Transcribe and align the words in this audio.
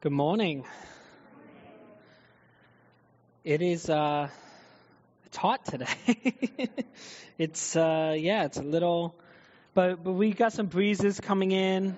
Good 0.00 0.12
morning. 0.12 0.64
It 3.42 3.62
is 3.62 3.90
uh 3.90 4.28
it's 5.26 5.36
hot 5.36 5.64
today. 5.64 5.88
it's 7.38 7.74
uh 7.74 8.14
yeah, 8.16 8.44
it's 8.44 8.58
a 8.58 8.62
little 8.62 9.16
but 9.74 10.04
but 10.04 10.12
we 10.12 10.30
got 10.30 10.52
some 10.52 10.66
breezes 10.66 11.18
coming 11.18 11.50
in. 11.50 11.96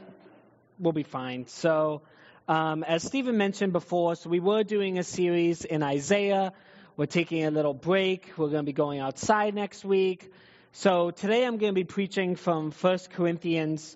We'll 0.79 0.95
be 0.95 1.03
fine. 1.03 1.47
So 1.49 2.01
um, 2.49 2.85
as 2.85 3.03
Stephen 3.03 3.37
mentioned 3.37 3.75
before, 3.75 4.17
so 4.17 4.31
we 4.31 4.41
were 4.41 4.65
doing 4.65 4.99
a 4.99 5.05
series 5.05 5.67
in 5.67 5.83
Isaiah. 5.83 6.55
We're 6.97 7.05
taking 7.05 7.45
a 7.45 7.51
little 7.51 7.75
break. 7.75 8.33
We're 8.39 8.49
going 8.49 8.65
to 8.65 8.71
be 8.71 8.73
going 8.73 9.01
outside 9.01 9.55
next 9.55 9.85
week. 9.85 10.33
So 10.73 11.11
today 11.11 11.45
I'm 11.45 11.59
going 11.59 11.75
to 11.75 11.79
be 11.79 11.85
preaching 11.85 12.37
from 12.37 12.71
First 12.71 13.11
Corinthians 13.11 13.95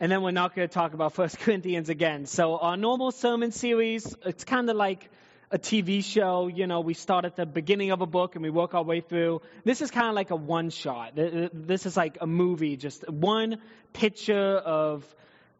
and 0.00 0.10
then 0.10 0.22
we're 0.22 0.30
not 0.30 0.56
going 0.56 0.66
to 0.66 0.72
talk 0.72 0.94
about 0.94 1.12
First 1.12 1.38
Corinthians 1.40 1.90
again. 1.90 2.24
So 2.24 2.56
our 2.56 2.76
normal 2.76 3.12
sermon 3.12 3.52
series, 3.52 4.16
it's 4.24 4.44
kind 4.44 4.68
of 4.70 4.76
like 4.76 5.10
a 5.50 5.58
TV 5.58 6.02
show. 6.02 6.48
You 6.48 6.66
know, 6.66 6.80
we 6.80 6.94
start 6.94 7.26
at 7.26 7.36
the 7.36 7.44
beginning 7.44 7.90
of 7.90 8.00
a 8.00 8.06
book 8.06 8.34
and 8.34 8.42
we 8.42 8.48
work 8.48 8.72
our 8.74 8.82
way 8.82 9.02
through. 9.02 9.42
This 9.64 9.82
is 9.82 9.90
kind 9.90 10.08
of 10.08 10.14
like 10.14 10.30
a 10.30 10.36
one 10.36 10.70
shot. 10.70 11.12
This 11.14 11.84
is 11.84 11.98
like 11.98 12.16
a 12.20 12.26
movie, 12.26 12.78
just 12.78 13.08
one 13.08 13.58
picture 13.92 14.56
of 14.56 15.04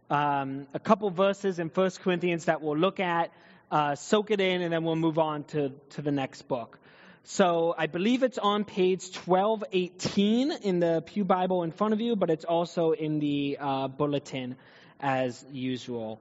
um, 0.08 0.66
a 0.72 0.80
couple 0.80 1.10
verses 1.10 1.58
in 1.58 1.68
First 1.68 2.00
Corinthians 2.00 2.46
that 2.46 2.62
we'll 2.62 2.78
look 2.78 2.98
at, 2.98 3.30
uh, 3.70 3.94
soak 3.94 4.30
it 4.30 4.40
in, 4.40 4.62
and 4.62 4.72
then 4.72 4.84
we'll 4.84 4.96
move 4.96 5.18
on 5.18 5.44
to, 5.44 5.70
to 5.90 6.02
the 6.02 6.10
next 6.10 6.48
book. 6.48 6.79
So 7.24 7.74
I 7.76 7.86
believe 7.86 8.22
it's 8.22 8.38
on 8.38 8.64
page 8.64 9.14
1218 9.14 10.52
in 10.52 10.80
the 10.80 11.02
Pew 11.04 11.24
Bible 11.24 11.62
in 11.62 11.70
front 11.70 11.92
of 11.92 12.00
you, 12.00 12.16
but 12.16 12.30
it's 12.30 12.44
also 12.44 12.92
in 12.92 13.20
the 13.20 13.58
uh, 13.60 13.88
bulletin 13.88 14.56
as 15.00 15.44
usual. 15.52 16.20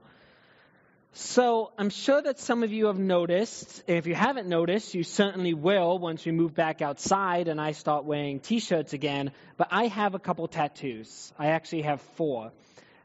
So 1.12 1.72
I'm 1.76 1.90
sure 1.90 2.22
that 2.22 2.38
some 2.38 2.62
of 2.62 2.72
you 2.72 2.86
have 2.86 2.98
noticed. 2.98 3.82
If 3.88 4.06
you 4.06 4.14
haven't 4.14 4.46
noticed, 4.46 4.94
you 4.94 5.02
certainly 5.02 5.54
will 5.54 5.98
once 5.98 6.24
we 6.24 6.30
move 6.30 6.54
back 6.54 6.82
outside 6.82 7.48
and 7.48 7.60
I 7.60 7.72
start 7.72 8.04
wearing 8.04 8.38
t-shirts 8.38 8.92
again. 8.92 9.32
But 9.56 9.68
I 9.72 9.88
have 9.88 10.14
a 10.14 10.20
couple 10.20 10.46
tattoos. 10.46 11.32
I 11.38 11.48
actually 11.48 11.82
have 11.82 12.00
four. 12.16 12.52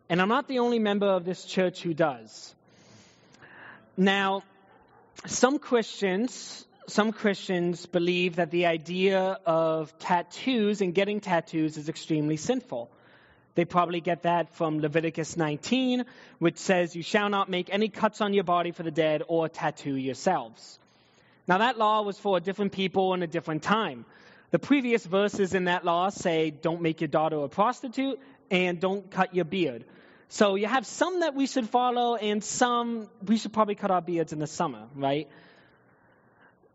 And 0.07 0.21
I'm 0.21 0.29
not 0.29 0.47
the 0.47 0.59
only 0.59 0.77
member 0.77 1.07
of 1.07 1.25
this 1.25 1.45
church 1.45 1.81
who 1.81 1.95
does. 1.95 2.53
Now, 3.97 4.43
some 5.25 5.57
Christians 5.57 6.65
some 6.87 7.11
Christians 7.11 7.85
believe 7.85 8.35
that 8.35 8.51
the 8.51 8.67
idea 8.67 9.39
of 9.45 9.97
tattoos 9.99 10.81
and 10.81 10.93
getting 10.93 11.19
tattoos 11.19 11.77
is 11.77 11.89
extremely 11.89 12.37
sinful. 12.37 12.89
They 13.55 13.65
probably 13.65 14.01
get 14.01 14.23
that 14.23 14.55
from 14.55 14.79
Leviticus 14.79 15.37
19, 15.37 16.05
which 16.39 16.57
says, 16.57 16.95
You 16.95 17.03
shall 17.03 17.29
not 17.29 17.49
make 17.49 17.73
any 17.73 17.87
cuts 17.87 18.21
on 18.21 18.33
your 18.33 18.43
body 18.43 18.71
for 18.71 18.83
the 18.83 18.91
dead 18.91 19.23
or 19.27 19.47
tattoo 19.47 19.95
yourselves. 19.95 20.77
Now, 21.47 21.59
that 21.59 21.77
law 21.77 22.01
was 22.01 22.19
for 22.19 22.39
different 22.39 22.73
people 22.73 23.13
in 23.13 23.23
a 23.23 23.27
different 23.27 23.63
time. 23.63 24.05
The 24.51 24.59
previous 24.59 25.05
verses 25.05 25.53
in 25.53 25.65
that 25.65 25.85
law 25.85 26.09
say, 26.09 26.51
Don't 26.51 26.81
make 26.81 27.01
your 27.01 27.07
daughter 27.07 27.37
a 27.37 27.47
prostitute 27.47 28.19
and 28.51 28.79
don't 28.79 29.09
cut 29.09 29.33
your 29.33 29.45
beard. 29.45 29.85
So 30.27 30.55
you 30.55 30.67
have 30.67 30.85
some 30.85 31.21
that 31.21 31.33
we 31.35 31.47
should 31.47 31.69
follow, 31.69 32.15
and 32.15 32.43
some 32.43 33.07
we 33.25 33.37
should 33.37 33.53
probably 33.53 33.75
cut 33.75 33.91
our 33.91 34.01
beards 34.01 34.33
in 34.33 34.39
the 34.39 34.47
summer, 34.47 34.87
right? 34.95 35.29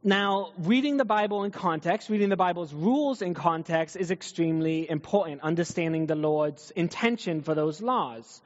Now, 0.03 0.53
reading 0.57 0.97
the 0.97 1.05
Bible 1.05 1.45
in 1.45 1.51
context, 1.51 2.09
reading 2.09 2.31
the 2.31 2.37
Bible's 2.37 2.73
rules 2.73 3.21
in 3.21 3.35
context 3.35 3.97
is 3.97 4.11
extremely 4.11 4.89
important, 4.89 5.43
understanding 5.43 6.07
the 6.07 6.15
Lord's 6.15 6.71
intention 6.71 7.43
for 7.43 7.55
those 7.55 7.83
laws. 7.83 8.41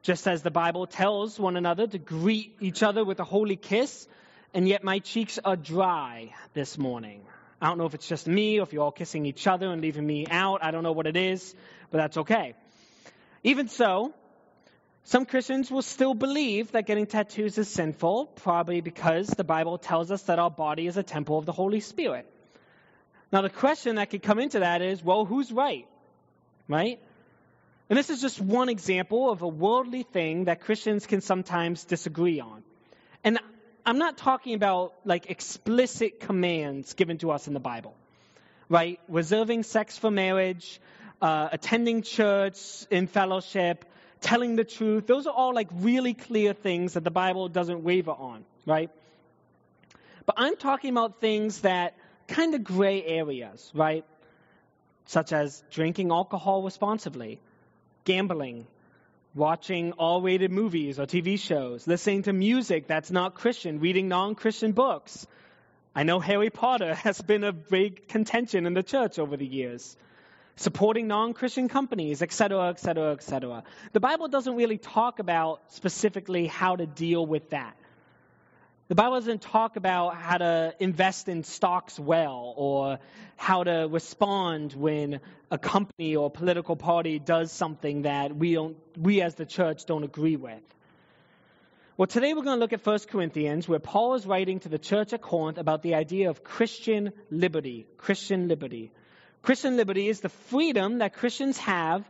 Just 0.00 0.26
as 0.26 0.40
the 0.40 0.50
Bible 0.50 0.86
tells 0.86 1.38
one 1.38 1.58
another 1.58 1.86
to 1.86 1.98
greet 1.98 2.56
each 2.60 2.82
other 2.82 3.04
with 3.04 3.20
a 3.20 3.24
holy 3.24 3.56
kiss, 3.56 4.08
and 4.54 4.66
yet 4.66 4.84
my 4.84 5.00
cheeks 5.00 5.38
are 5.44 5.54
dry 5.54 6.32
this 6.54 6.78
morning. 6.78 7.20
I 7.60 7.66
don't 7.66 7.76
know 7.76 7.84
if 7.84 7.92
it's 7.92 8.08
just 8.08 8.26
me 8.26 8.58
or 8.58 8.62
if 8.62 8.72
you're 8.72 8.84
all 8.84 8.90
kissing 8.90 9.26
each 9.26 9.46
other 9.46 9.70
and 9.70 9.82
leaving 9.82 10.06
me 10.06 10.26
out. 10.30 10.64
I 10.64 10.70
don't 10.70 10.82
know 10.82 10.92
what 10.92 11.06
it 11.06 11.16
is, 11.18 11.54
but 11.90 11.98
that's 11.98 12.16
okay. 12.16 12.54
Even 13.44 13.68
so, 13.68 14.14
some 15.06 15.24
Christians 15.24 15.70
will 15.70 15.82
still 15.82 16.14
believe 16.14 16.72
that 16.72 16.84
getting 16.84 17.06
tattoos 17.06 17.56
is 17.58 17.68
sinful, 17.68 18.26
probably 18.26 18.80
because 18.80 19.28
the 19.28 19.44
Bible 19.44 19.78
tells 19.78 20.10
us 20.10 20.22
that 20.22 20.40
our 20.40 20.50
body 20.50 20.88
is 20.88 20.96
a 20.96 21.04
temple 21.04 21.38
of 21.38 21.46
the 21.46 21.52
Holy 21.52 21.78
Spirit. 21.78 22.26
Now, 23.30 23.42
the 23.42 23.48
question 23.48 23.96
that 23.96 24.10
could 24.10 24.24
come 24.24 24.40
into 24.40 24.58
that 24.58 24.82
is 24.82 25.04
well, 25.04 25.24
who's 25.24 25.52
right? 25.52 25.86
Right? 26.66 26.98
And 27.88 27.96
this 27.96 28.10
is 28.10 28.20
just 28.20 28.40
one 28.40 28.68
example 28.68 29.30
of 29.30 29.42
a 29.42 29.48
worldly 29.48 30.02
thing 30.02 30.46
that 30.46 30.62
Christians 30.62 31.06
can 31.06 31.20
sometimes 31.20 31.84
disagree 31.84 32.40
on. 32.40 32.64
And 33.22 33.38
I'm 33.84 33.98
not 33.98 34.18
talking 34.18 34.54
about 34.54 34.92
like 35.04 35.30
explicit 35.30 36.18
commands 36.18 36.94
given 36.94 37.18
to 37.18 37.30
us 37.30 37.46
in 37.46 37.54
the 37.54 37.60
Bible, 37.60 37.94
right? 38.68 38.98
Reserving 39.06 39.62
sex 39.62 39.96
for 39.96 40.10
marriage, 40.10 40.80
uh, 41.22 41.48
attending 41.52 42.02
church 42.02 42.58
in 42.90 43.06
fellowship, 43.06 43.84
telling 44.20 44.56
the 44.56 44.64
truth. 44.64 45.06
Those 45.06 45.26
are 45.26 45.34
all 45.34 45.54
like 45.54 45.68
really 45.72 46.14
clear 46.14 46.52
things 46.52 46.94
that 46.94 47.04
the 47.04 47.10
Bible 47.10 47.48
doesn't 47.48 47.82
waver 47.82 48.12
on, 48.12 48.44
right? 48.64 48.90
But 50.24 50.36
I'm 50.38 50.56
talking 50.56 50.90
about 50.90 51.20
things 51.20 51.60
that 51.60 51.94
kind 52.26 52.54
of 52.54 52.64
gray 52.64 53.04
areas, 53.04 53.70
right? 53.74 54.04
Such 55.06 55.32
as 55.32 55.62
drinking 55.70 56.10
alcohol 56.10 56.62
responsibly, 56.62 57.40
gambling, 58.04 58.66
watching 59.34 59.92
all 59.92 60.20
rated 60.20 60.50
movies 60.50 60.98
or 60.98 61.06
TV 61.06 61.38
shows, 61.38 61.86
listening 61.86 62.22
to 62.24 62.32
music 62.32 62.88
that's 62.88 63.10
not 63.10 63.34
Christian, 63.34 63.78
reading 63.78 64.08
non 64.08 64.34
Christian 64.34 64.72
books. 64.72 65.26
I 65.94 66.02
know 66.02 66.18
Harry 66.18 66.50
Potter 66.50 66.94
has 67.06 67.20
been 67.20 67.44
a 67.44 67.52
big 67.52 68.08
contention 68.08 68.66
in 68.66 68.74
the 68.74 68.82
church 68.82 69.18
over 69.18 69.36
the 69.36 69.46
years 69.46 69.96
supporting 70.56 71.06
non-Christian 71.06 71.68
companies, 71.68 72.22
etc., 72.22 72.68
etc., 72.68 73.12
etc. 73.12 73.62
The 73.92 74.00
Bible 74.00 74.28
doesn't 74.28 74.56
really 74.56 74.78
talk 74.78 75.18
about 75.18 75.60
specifically 75.68 76.46
how 76.46 76.76
to 76.76 76.86
deal 76.86 77.24
with 77.24 77.50
that. 77.50 77.76
The 78.88 78.94
Bible 78.94 79.16
doesn't 79.16 79.42
talk 79.42 79.76
about 79.76 80.16
how 80.16 80.38
to 80.38 80.74
invest 80.78 81.28
in 81.28 81.42
stocks 81.42 81.98
well 81.98 82.54
or 82.56 83.00
how 83.36 83.64
to 83.64 83.88
respond 83.90 84.74
when 84.74 85.20
a 85.50 85.58
company 85.58 86.14
or 86.14 86.30
political 86.30 86.76
party 86.76 87.18
does 87.18 87.50
something 87.50 88.02
that 88.02 88.34
we 88.34 88.54
don't 88.54 88.76
we 88.96 89.22
as 89.22 89.34
the 89.34 89.44
church 89.44 89.86
don't 89.86 90.04
agree 90.04 90.36
with. 90.36 90.62
Well, 91.96 92.06
today 92.06 92.32
we're 92.32 92.44
going 92.44 92.58
to 92.58 92.60
look 92.60 92.72
at 92.72 92.86
1 92.86 92.98
Corinthians 93.10 93.68
where 93.68 93.80
Paul 93.80 94.14
is 94.14 94.24
writing 94.24 94.60
to 94.60 94.68
the 94.68 94.78
church 94.78 95.12
at 95.12 95.20
Corinth 95.20 95.58
about 95.58 95.82
the 95.82 95.94
idea 95.94 96.30
of 96.30 96.44
Christian 96.44 97.12
liberty, 97.30 97.86
Christian 97.96 98.46
liberty. 98.48 98.92
Christian 99.46 99.76
liberty 99.76 100.08
is 100.08 100.18
the 100.18 100.28
freedom 100.28 100.98
that 100.98 101.14
Christians 101.14 101.56
have 101.58 102.04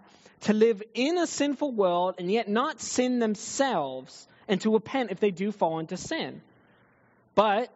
to 0.45 0.55
live 0.55 0.83
in 0.95 1.19
a 1.19 1.27
sinful 1.27 1.71
world 1.71 2.15
and 2.17 2.33
yet 2.33 2.49
not 2.49 2.81
sin 2.81 3.19
themselves 3.19 4.27
and 4.49 4.59
to 4.63 4.73
repent 4.73 5.11
if 5.11 5.21
they 5.21 5.33
do 5.33 5.53
fall 5.53 5.79
into 5.79 5.99
sin. 5.99 6.41
But 7.35 7.71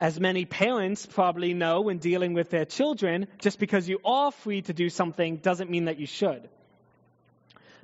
as 0.00 0.18
many 0.18 0.44
parents 0.44 1.06
probably 1.06 1.54
know 1.54 1.82
when 1.82 1.98
dealing 1.98 2.34
with 2.34 2.50
their 2.50 2.64
children, 2.64 3.28
just 3.38 3.60
because 3.60 3.88
you 3.88 4.00
are 4.04 4.32
free 4.32 4.62
to 4.62 4.72
do 4.72 4.90
something 4.90 5.36
doesn't 5.36 5.70
mean 5.70 5.84
that 5.84 6.00
you 6.00 6.06
should. 6.06 6.48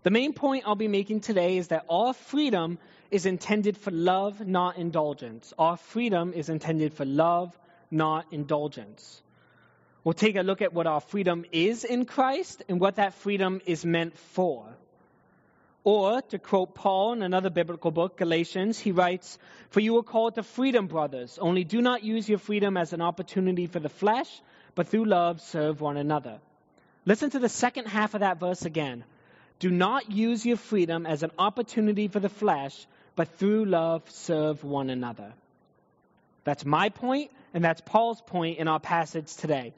The 0.03 0.11
main 0.11 0.33
point 0.33 0.65
I'll 0.67 0.75
be 0.75 0.89
making 0.89 1.21
today 1.21 1.57
is 1.59 1.69
that 1.69 1.87
our 1.89 2.15
freedom 2.15 2.81
is 3.13 3.27
intended 3.27 3.79
for 3.79 3.93
love, 3.93 4.45
not 4.45 4.77
indulgence. 4.77 5.55
Our 5.57 5.77
freedom 5.77 6.33
is 6.33 6.49
intended 6.49 6.95
for 6.95 7.05
love, 7.05 7.57
not 7.93 8.27
indulgence. 8.33 9.23
We'll 10.07 10.13
take 10.13 10.37
a 10.37 10.43
look 10.43 10.63
at 10.63 10.73
what 10.73 10.87
our 10.87 11.01
freedom 11.01 11.45
is 11.51 11.83
in 11.83 12.05
Christ 12.05 12.63
and 12.69 12.79
what 12.79 12.95
that 12.95 13.15
freedom 13.15 13.61
is 13.67 13.85
meant 13.85 14.17
for. 14.17 14.65
Or, 15.83 16.23
to 16.23 16.39
quote 16.39 16.77
Paul 16.77 17.15
in 17.15 17.23
another 17.23 17.51
biblical 17.51 17.91
book, 17.91 18.17
Galatians, 18.17 18.79
he 18.79 18.93
writes, 18.93 19.37
For 19.71 19.81
you 19.81 19.97
are 19.99 20.05
called 20.05 20.37
to 20.37 20.45
freedom, 20.45 20.87
brothers. 20.87 21.41
Only 21.41 21.65
do 21.65 21.83
not 21.83 22.05
use 22.05 22.29
your 22.29 22.39
freedom 22.39 22.77
as 22.77 22.93
an 22.93 23.03
opportunity 23.03 23.67
for 23.67 23.81
the 23.81 23.89
flesh, 23.89 24.29
but 24.77 24.87
through 24.87 25.07
love 25.07 25.41
serve 25.41 25.81
one 25.81 25.97
another. 25.97 26.39
Listen 27.05 27.31
to 27.31 27.41
the 27.41 27.49
second 27.49 27.87
half 27.87 28.15
of 28.15 28.21
that 28.21 28.39
verse 28.39 28.65
again. 28.65 29.03
Do 29.59 29.73
not 29.73 30.13
use 30.13 30.47
your 30.47 30.57
freedom 30.57 31.05
as 31.05 31.25
an 31.25 31.33
opportunity 31.37 32.07
for 32.07 32.21
the 32.21 32.29
flesh, 32.29 32.87
but 33.17 33.37
through 33.39 33.65
love 33.65 34.09
serve 34.13 34.63
one 34.63 34.89
another. 34.89 35.33
That's 36.45 36.65
my 36.65 36.91
point, 36.91 37.33
and 37.53 37.65
that's 37.65 37.81
Paul's 37.81 38.21
point 38.21 38.59
in 38.59 38.69
our 38.69 38.79
passage 38.79 39.35
today. 39.35 39.75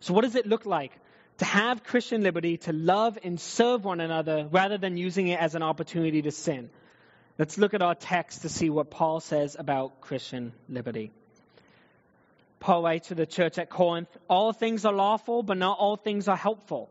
So, 0.00 0.14
what 0.14 0.22
does 0.22 0.34
it 0.34 0.46
look 0.46 0.66
like 0.66 0.92
to 1.38 1.44
have 1.44 1.84
Christian 1.84 2.22
liberty, 2.22 2.56
to 2.58 2.72
love 2.72 3.18
and 3.22 3.40
serve 3.40 3.84
one 3.84 4.00
another 4.00 4.48
rather 4.50 4.78
than 4.78 4.96
using 4.96 5.28
it 5.28 5.40
as 5.40 5.54
an 5.54 5.62
opportunity 5.62 6.22
to 6.22 6.30
sin? 6.30 6.70
Let's 7.38 7.58
look 7.58 7.74
at 7.74 7.82
our 7.82 7.94
text 7.94 8.42
to 8.42 8.48
see 8.48 8.70
what 8.70 8.90
Paul 8.90 9.20
says 9.20 9.56
about 9.58 10.00
Christian 10.00 10.52
liberty. 10.68 11.12
Paul 12.60 12.82
writes 12.82 13.08
to 13.08 13.14
the 13.14 13.26
church 13.26 13.58
at 13.58 13.68
Corinth 13.68 14.08
All 14.28 14.52
things 14.52 14.84
are 14.84 14.92
lawful, 14.92 15.42
but 15.42 15.58
not 15.58 15.78
all 15.78 15.96
things 15.96 16.28
are 16.28 16.36
helpful. 16.36 16.88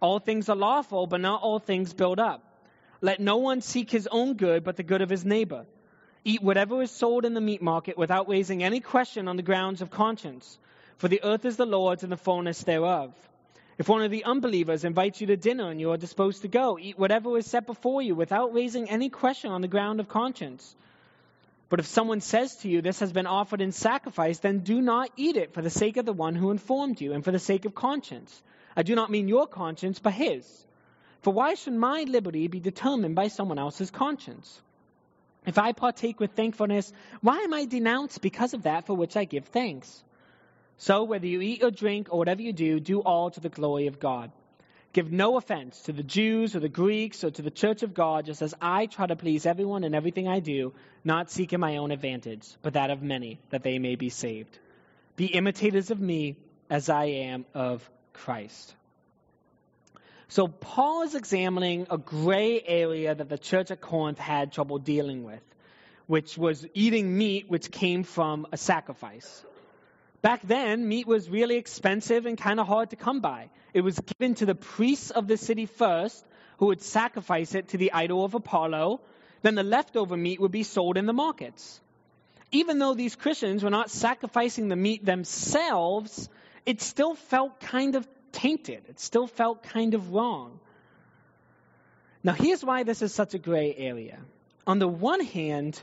All 0.00 0.18
things 0.18 0.48
are 0.48 0.56
lawful, 0.56 1.06
but 1.06 1.20
not 1.20 1.42
all 1.42 1.58
things 1.58 1.94
build 1.94 2.20
up. 2.20 2.42
Let 3.00 3.20
no 3.20 3.38
one 3.38 3.60
seek 3.60 3.90
his 3.90 4.06
own 4.06 4.34
good, 4.34 4.64
but 4.64 4.76
the 4.76 4.82
good 4.82 5.02
of 5.02 5.08
his 5.08 5.24
neighbor. 5.24 5.66
Eat 6.24 6.42
whatever 6.42 6.82
is 6.82 6.90
sold 6.90 7.24
in 7.24 7.34
the 7.34 7.40
meat 7.40 7.62
market 7.62 7.96
without 7.96 8.28
raising 8.28 8.62
any 8.62 8.80
question 8.80 9.28
on 9.28 9.36
the 9.36 9.42
grounds 9.42 9.80
of 9.80 9.90
conscience. 9.90 10.58
For 10.98 11.08
the 11.08 11.22
earth 11.22 11.44
is 11.44 11.56
the 11.56 11.66
Lord's 11.66 12.02
and 12.02 12.12
the 12.12 12.16
fullness 12.16 12.62
thereof. 12.62 13.12
If 13.78 13.88
one 13.88 14.02
of 14.02 14.10
the 14.10 14.24
unbelievers 14.24 14.84
invites 14.84 15.20
you 15.20 15.26
to 15.26 15.36
dinner 15.36 15.70
and 15.70 15.78
you 15.78 15.90
are 15.90 15.98
disposed 15.98 16.42
to 16.42 16.48
go, 16.48 16.78
eat 16.78 16.98
whatever 16.98 17.36
is 17.36 17.46
set 17.46 17.66
before 17.66 18.00
you 18.00 18.14
without 18.14 18.54
raising 18.54 18.88
any 18.88 19.10
question 19.10 19.50
on 19.50 19.60
the 19.60 19.68
ground 19.68 20.00
of 20.00 20.08
conscience. 20.08 20.74
But 21.68 21.80
if 21.80 21.86
someone 21.86 22.22
says 22.22 22.56
to 22.56 22.68
you, 22.68 22.80
This 22.80 23.00
has 23.00 23.12
been 23.12 23.26
offered 23.26 23.60
in 23.60 23.72
sacrifice, 23.72 24.38
then 24.38 24.60
do 24.60 24.80
not 24.80 25.10
eat 25.16 25.36
it 25.36 25.52
for 25.52 25.60
the 25.60 25.68
sake 25.68 25.98
of 25.98 26.06
the 26.06 26.14
one 26.14 26.34
who 26.34 26.50
informed 26.50 27.00
you 27.00 27.12
and 27.12 27.22
for 27.22 27.32
the 27.32 27.38
sake 27.38 27.66
of 27.66 27.74
conscience. 27.74 28.42
I 28.74 28.82
do 28.82 28.94
not 28.94 29.10
mean 29.10 29.28
your 29.28 29.46
conscience, 29.46 29.98
but 29.98 30.14
his. 30.14 30.64
For 31.20 31.32
why 31.32 31.54
should 31.54 31.74
my 31.74 32.04
liberty 32.04 32.46
be 32.46 32.60
determined 32.60 33.16
by 33.16 33.28
someone 33.28 33.58
else's 33.58 33.90
conscience? 33.90 34.62
If 35.44 35.58
I 35.58 35.72
partake 35.72 36.20
with 36.20 36.32
thankfulness, 36.32 36.92
why 37.20 37.38
am 37.40 37.52
I 37.52 37.66
denounced 37.66 38.22
because 38.22 38.54
of 38.54 38.62
that 38.62 38.86
for 38.86 38.94
which 38.94 39.16
I 39.16 39.24
give 39.24 39.46
thanks? 39.46 40.02
So, 40.78 41.04
whether 41.04 41.26
you 41.26 41.40
eat 41.40 41.62
or 41.62 41.70
drink 41.70 42.08
or 42.10 42.18
whatever 42.18 42.42
you 42.42 42.52
do, 42.52 42.80
do 42.80 43.00
all 43.00 43.30
to 43.30 43.40
the 43.40 43.48
glory 43.48 43.86
of 43.86 43.98
God. 43.98 44.30
Give 44.92 45.10
no 45.12 45.36
offense 45.36 45.82
to 45.82 45.92
the 45.92 46.02
Jews 46.02 46.56
or 46.56 46.60
the 46.60 46.68
Greeks 46.68 47.22
or 47.22 47.30
to 47.30 47.42
the 47.42 47.50
church 47.50 47.82
of 47.82 47.92
God, 47.92 48.26
just 48.26 48.40
as 48.40 48.54
I 48.60 48.86
try 48.86 49.06
to 49.06 49.16
please 49.16 49.44
everyone 49.44 49.84
in 49.84 49.94
everything 49.94 50.26
I 50.26 50.40
do, 50.40 50.72
not 51.04 51.30
seeking 51.30 51.60
my 51.60 51.76
own 51.76 51.90
advantage, 51.90 52.46
but 52.62 52.74
that 52.74 52.90
of 52.90 53.02
many, 53.02 53.38
that 53.50 53.62
they 53.62 53.78
may 53.78 53.96
be 53.96 54.08
saved. 54.08 54.58
Be 55.16 55.26
imitators 55.26 55.90
of 55.90 56.00
me 56.00 56.36
as 56.70 56.88
I 56.88 57.04
am 57.04 57.44
of 57.52 57.88
Christ. 58.12 58.74
So 60.28 60.48
Paul 60.48 61.02
is 61.02 61.14
examining 61.14 61.86
a 61.90 61.98
gray 61.98 62.60
area 62.66 63.14
that 63.14 63.28
the 63.28 63.38
church 63.38 63.70
at 63.70 63.80
Corinth 63.80 64.18
had 64.18 64.52
trouble 64.52 64.78
dealing 64.78 65.24
with, 65.24 65.42
which 66.06 66.36
was 66.36 66.66
eating 66.74 67.16
meat 67.16 67.48
which 67.48 67.70
came 67.70 68.02
from 68.02 68.46
a 68.50 68.56
sacrifice. 68.56 69.44
Back 70.26 70.42
then, 70.42 70.88
meat 70.88 71.06
was 71.06 71.30
really 71.30 71.54
expensive 71.54 72.26
and 72.26 72.36
kind 72.36 72.58
of 72.58 72.66
hard 72.66 72.90
to 72.90 72.96
come 72.96 73.20
by. 73.20 73.48
It 73.72 73.82
was 73.82 73.96
given 73.96 74.34
to 74.34 74.44
the 74.44 74.56
priests 74.56 75.12
of 75.12 75.28
the 75.28 75.36
city 75.36 75.66
first, 75.66 76.26
who 76.58 76.66
would 76.66 76.82
sacrifice 76.82 77.54
it 77.54 77.68
to 77.68 77.76
the 77.76 77.92
idol 77.92 78.24
of 78.24 78.34
Apollo. 78.34 79.02
Then 79.42 79.54
the 79.54 79.62
leftover 79.62 80.16
meat 80.16 80.40
would 80.40 80.50
be 80.50 80.64
sold 80.64 80.96
in 80.96 81.06
the 81.06 81.12
markets. 81.12 81.80
Even 82.50 82.80
though 82.80 82.94
these 82.94 83.14
Christians 83.14 83.62
were 83.62 83.70
not 83.70 83.88
sacrificing 83.88 84.66
the 84.66 84.74
meat 84.74 85.04
themselves, 85.04 86.28
it 86.64 86.80
still 86.82 87.14
felt 87.14 87.60
kind 87.60 87.94
of 87.94 88.08
tainted. 88.32 88.82
It 88.88 88.98
still 88.98 89.28
felt 89.28 89.62
kind 89.62 89.94
of 89.94 90.10
wrong. 90.10 90.58
Now, 92.24 92.32
here's 92.32 92.64
why 92.64 92.82
this 92.82 93.00
is 93.00 93.14
such 93.14 93.34
a 93.34 93.38
gray 93.38 93.72
area. 93.78 94.18
On 94.66 94.80
the 94.80 94.88
one 94.88 95.20
hand, 95.20 95.80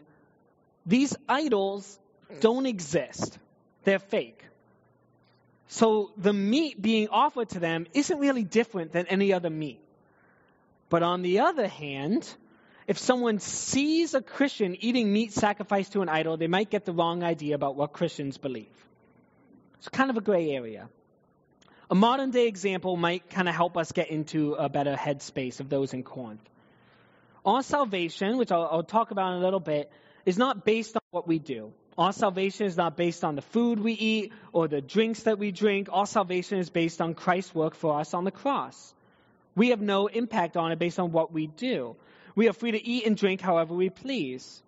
these 0.85 1.15
idols 1.29 1.97
don't 2.41 2.65
exist, 2.65 3.39
they're 3.83 3.99
fake. 3.99 4.43
So 5.67 6.11
the 6.17 6.33
meat 6.33 6.81
being 6.81 7.07
offered 7.09 7.49
to 7.49 7.59
them 7.59 7.87
isn't 7.93 8.19
really 8.19 8.43
different 8.43 8.91
than 8.91 9.07
any 9.07 9.33
other 9.33 9.49
meat. 9.49 9.79
But 10.89 11.01
on 11.01 11.23
the 11.23 11.39
other 11.39 11.67
hand, 11.67 12.31
if 12.87 12.97
someone 12.99 13.39
sees 13.39 14.13
a 14.13 14.21
Christian 14.21 14.75
eating 14.79 15.11
meat 15.11 15.33
sacrificed 15.33 15.93
to 15.93 16.01
an 16.01 16.09
idol, 16.09 16.37
they 16.37 16.47
might 16.47 16.69
get 16.69 16.85
the 16.85 16.93
wrong 16.93 17.23
idea 17.23 17.55
about 17.55 17.75
what 17.75 17.93
Christians 17.93 18.37
believe. 18.37 18.67
It's 19.79 19.89
kind 19.89 20.09
of 20.09 20.17
a 20.17 20.21
gray 20.21 20.51
area. 20.51 20.89
A 21.89 21.95
modern 21.95 22.31
day 22.31 22.47
example 22.47 22.95
might 22.95 23.29
kind 23.29 23.49
of 23.49 23.55
help 23.55 23.77
us 23.77 23.91
get 23.91 24.09
into 24.09 24.53
a 24.53 24.69
better 24.69 24.95
headspace 24.95 25.59
of 25.59 25.69
those 25.69 25.93
in 25.93 26.03
Corinth. 26.03 26.47
Our 27.45 27.61
salvation, 27.61 28.37
which 28.37 28.51
I'll, 28.51 28.67
I'll 28.71 28.83
talk 28.83 29.11
about 29.11 29.33
in 29.33 29.39
a 29.39 29.43
little 29.43 29.59
bit, 29.59 29.91
is 30.25 30.37
not 30.37 30.65
based 30.65 30.95
on 30.95 31.01
what 31.11 31.27
we 31.27 31.39
do. 31.39 31.73
Our 31.97 32.11
salvation 32.11 32.65
is 32.65 32.75
not 32.75 32.97
based 32.97 33.23
on 33.23 33.35
the 33.35 33.41
food 33.41 33.79
we 33.79 33.93
eat 33.93 34.33
or 34.51 34.67
the 34.67 34.81
drinks 34.81 35.23
that 35.23 35.37
we 35.37 35.51
drink. 35.51 35.89
Our 35.91 36.07
salvation 36.07 36.57
is 36.57 36.69
based 36.69 37.01
on 37.01 37.13
Christ's 37.13 37.53
work 37.53 37.75
for 37.75 37.99
us 37.99 38.13
on 38.13 38.23
the 38.23 38.31
cross. 38.31 38.93
We 39.55 39.69
have 39.69 39.81
no 39.81 40.07
impact 40.07 40.57
on 40.57 40.71
it 40.71 40.79
based 40.79 40.99
on 40.99 41.11
what 41.11 41.31
we 41.31 41.47
do. 41.47 41.95
We 42.35 42.49
are 42.49 42.53
free 42.53 42.71
to 42.71 42.83
eat 42.83 43.05
and 43.05 43.15
drink 43.15 43.41
however 43.41 43.75
we 43.75 43.91
please. 43.91 44.63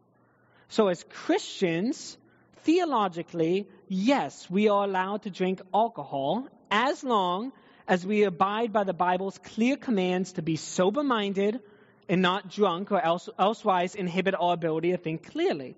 So, 0.69 0.87
as 0.87 1.03
Christians, 1.03 2.17
theologically, 2.63 3.67
yes, 3.87 4.47
we 4.49 4.67
are 4.69 4.83
allowed 4.83 5.23
to 5.23 5.31
drink 5.31 5.61
alcohol 5.73 6.47
as 6.69 7.03
long 7.03 7.51
as 7.87 8.05
we 8.05 8.23
abide 8.23 8.71
by 8.71 8.83
the 8.83 8.93
Bible's 8.93 9.37
clear 9.39 9.77
commands 9.77 10.33
to 10.33 10.43
be 10.43 10.55
sober 10.57 11.03
minded 11.03 11.59
and 12.07 12.21
not 12.21 12.49
drunk 12.49 12.91
or 12.91 12.99
else, 13.01 13.29
elsewise 13.39 13.95
inhibit 13.95 14.35
our 14.39 14.53
ability 14.53 14.91
to 14.91 14.97
think 14.97 15.31
clearly. 15.31 15.75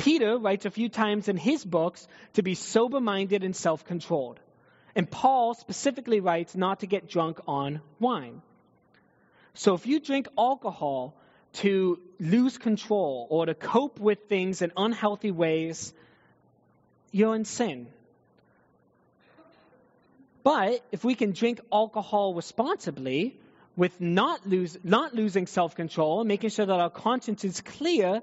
Peter 0.00 0.38
writes 0.38 0.64
a 0.64 0.70
few 0.70 0.88
times 0.88 1.28
in 1.28 1.36
his 1.36 1.64
books 1.64 2.08
to 2.32 2.42
be 2.42 2.54
sober 2.54 3.00
minded 3.00 3.44
and 3.44 3.54
self 3.54 3.84
controlled. 3.84 4.40
And 4.96 5.08
Paul 5.10 5.54
specifically 5.54 6.20
writes 6.20 6.56
not 6.56 6.80
to 6.80 6.86
get 6.86 7.08
drunk 7.08 7.38
on 7.46 7.80
wine. 7.98 8.40
So 9.54 9.74
if 9.74 9.86
you 9.86 10.00
drink 10.00 10.26
alcohol 10.38 11.14
to 11.52 11.98
lose 12.18 12.56
control 12.56 13.26
or 13.28 13.46
to 13.46 13.54
cope 13.54 14.00
with 14.00 14.20
things 14.28 14.62
in 14.62 14.72
unhealthy 14.76 15.30
ways, 15.30 15.92
you're 17.12 17.36
in 17.36 17.44
sin. 17.44 17.86
But 20.42 20.82
if 20.90 21.04
we 21.04 21.14
can 21.14 21.32
drink 21.32 21.60
alcohol 21.70 22.34
responsibly, 22.34 23.38
with 23.76 24.00
not, 24.00 24.46
lose, 24.46 24.78
not 24.82 25.14
losing 25.14 25.46
self 25.46 25.74
control, 25.74 26.24
making 26.24 26.50
sure 26.50 26.66
that 26.66 26.80
our 26.80 26.90
conscience 26.90 27.44
is 27.44 27.60
clear, 27.60 28.22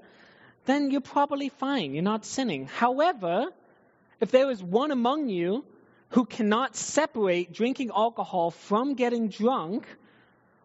then 0.68 0.90
you're 0.90 1.00
probably 1.00 1.48
fine. 1.48 1.94
You're 1.94 2.02
not 2.02 2.26
sinning. 2.26 2.66
However, 2.66 3.46
if 4.20 4.30
there 4.30 4.50
is 4.50 4.62
one 4.62 4.90
among 4.90 5.30
you 5.30 5.64
who 6.10 6.26
cannot 6.26 6.76
separate 6.76 7.52
drinking 7.52 7.90
alcohol 7.94 8.50
from 8.50 8.94
getting 8.94 9.28
drunk, 9.28 9.86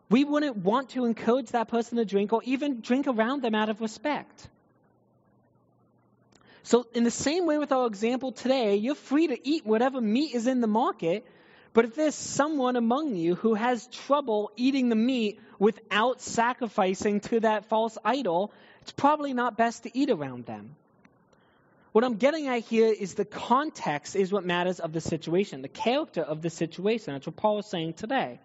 we 0.09 0.25
wouldn't 0.25 0.57
want 0.57 0.89
to 0.89 1.05
encourage 1.05 1.49
that 1.51 1.69
person 1.69 1.97
to 1.97 2.05
drink 2.05 2.33
or 2.33 2.41
even 2.43 2.81
drink 2.81 3.07
around 3.07 3.41
them 3.41 3.55
out 3.55 3.69
of 3.69 3.79
respect. 3.79 4.49
So, 6.63 6.85
in 6.93 7.03
the 7.03 7.11
same 7.11 7.45
way 7.45 7.57
with 7.57 7.71
our 7.71 7.87
example 7.87 8.33
today, 8.33 8.75
you're 8.75 8.95
free 8.95 9.27
to 9.27 9.37
eat 9.47 9.65
whatever 9.65 10.01
meat 10.01 10.35
is 10.35 10.47
in 10.47 10.59
the 10.59 10.67
market, 10.67 11.25
but 11.73 11.85
if 11.85 11.95
there's 11.95 12.15
someone 12.15 12.75
among 12.75 13.15
you 13.15 13.35
who 13.35 13.55
has 13.55 13.87
trouble 13.87 14.51
eating 14.55 14.89
the 14.89 14.95
meat 14.95 15.39
without 15.57 16.21
sacrificing 16.21 17.19
to 17.21 17.39
that 17.39 17.65
false 17.65 17.97
idol, 18.05 18.51
it's 18.81 18.91
probably 18.91 19.33
not 19.33 19.57
best 19.57 19.83
to 19.83 19.97
eat 19.97 20.09
around 20.09 20.45
them. 20.45 20.75
What 21.91 22.03
I'm 22.03 22.15
getting 22.15 22.47
at 22.47 22.61
here 22.61 22.87
is 22.91 23.13
the 23.13 23.25
context 23.25 24.15
is 24.15 24.31
what 24.31 24.43
matters 24.43 24.79
of 24.79 24.93
the 24.93 25.01
situation, 25.01 25.61
the 25.61 25.67
character 25.67 26.21
of 26.21 26.41
the 26.41 26.49
situation. 26.49 27.13
That's 27.13 27.27
what 27.27 27.35
Paul 27.35 27.59
is 27.59 27.67
saying 27.67 27.93
today. 27.93 28.39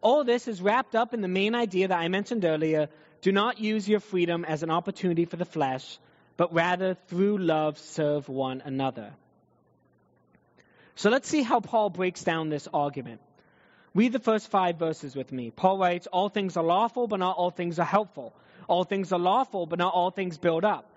All 0.00 0.24
this 0.24 0.46
is 0.46 0.60
wrapped 0.60 0.94
up 0.94 1.14
in 1.14 1.22
the 1.22 1.28
main 1.28 1.54
idea 1.54 1.88
that 1.88 1.98
I 1.98 2.08
mentioned 2.08 2.44
earlier 2.44 2.88
do 3.22 3.32
not 3.32 3.60
use 3.60 3.88
your 3.88 4.00
freedom 4.00 4.44
as 4.44 4.62
an 4.62 4.70
opportunity 4.70 5.24
for 5.24 5.36
the 5.36 5.44
flesh, 5.44 5.98
but 6.36 6.52
rather 6.52 6.94
through 7.08 7.38
love 7.38 7.78
serve 7.78 8.28
one 8.28 8.62
another. 8.64 9.14
So 10.96 11.10
let's 11.10 11.28
see 11.28 11.42
how 11.42 11.60
Paul 11.60 11.90
breaks 11.90 12.24
down 12.24 12.48
this 12.48 12.68
argument. 12.72 13.20
Read 13.94 14.12
the 14.12 14.18
first 14.18 14.48
five 14.48 14.78
verses 14.78 15.14
with 15.14 15.30
me. 15.30 15.50
Paul 15.50 15.78
writes, 15.78 16.06
All 16.06 16.30
things 16.30 16.56
are 16.56 16.64
lawful, 16.64 17.06
but 17.06 17.20
not 17.20 17.36
all 17.36 17.50
things 17.50 17.78
are 17.78 17.84
helpful. 17.84 18.34
All 18.66 18.84
things 18.84 19.12
are 19.12 19.18
lawful, 19.18 19.66
but 19.66 19.78
not 19.78 19.92
all 19.92 20.10
things 20.10 20.38
build 20.38 20.64
up. 20.64 20.90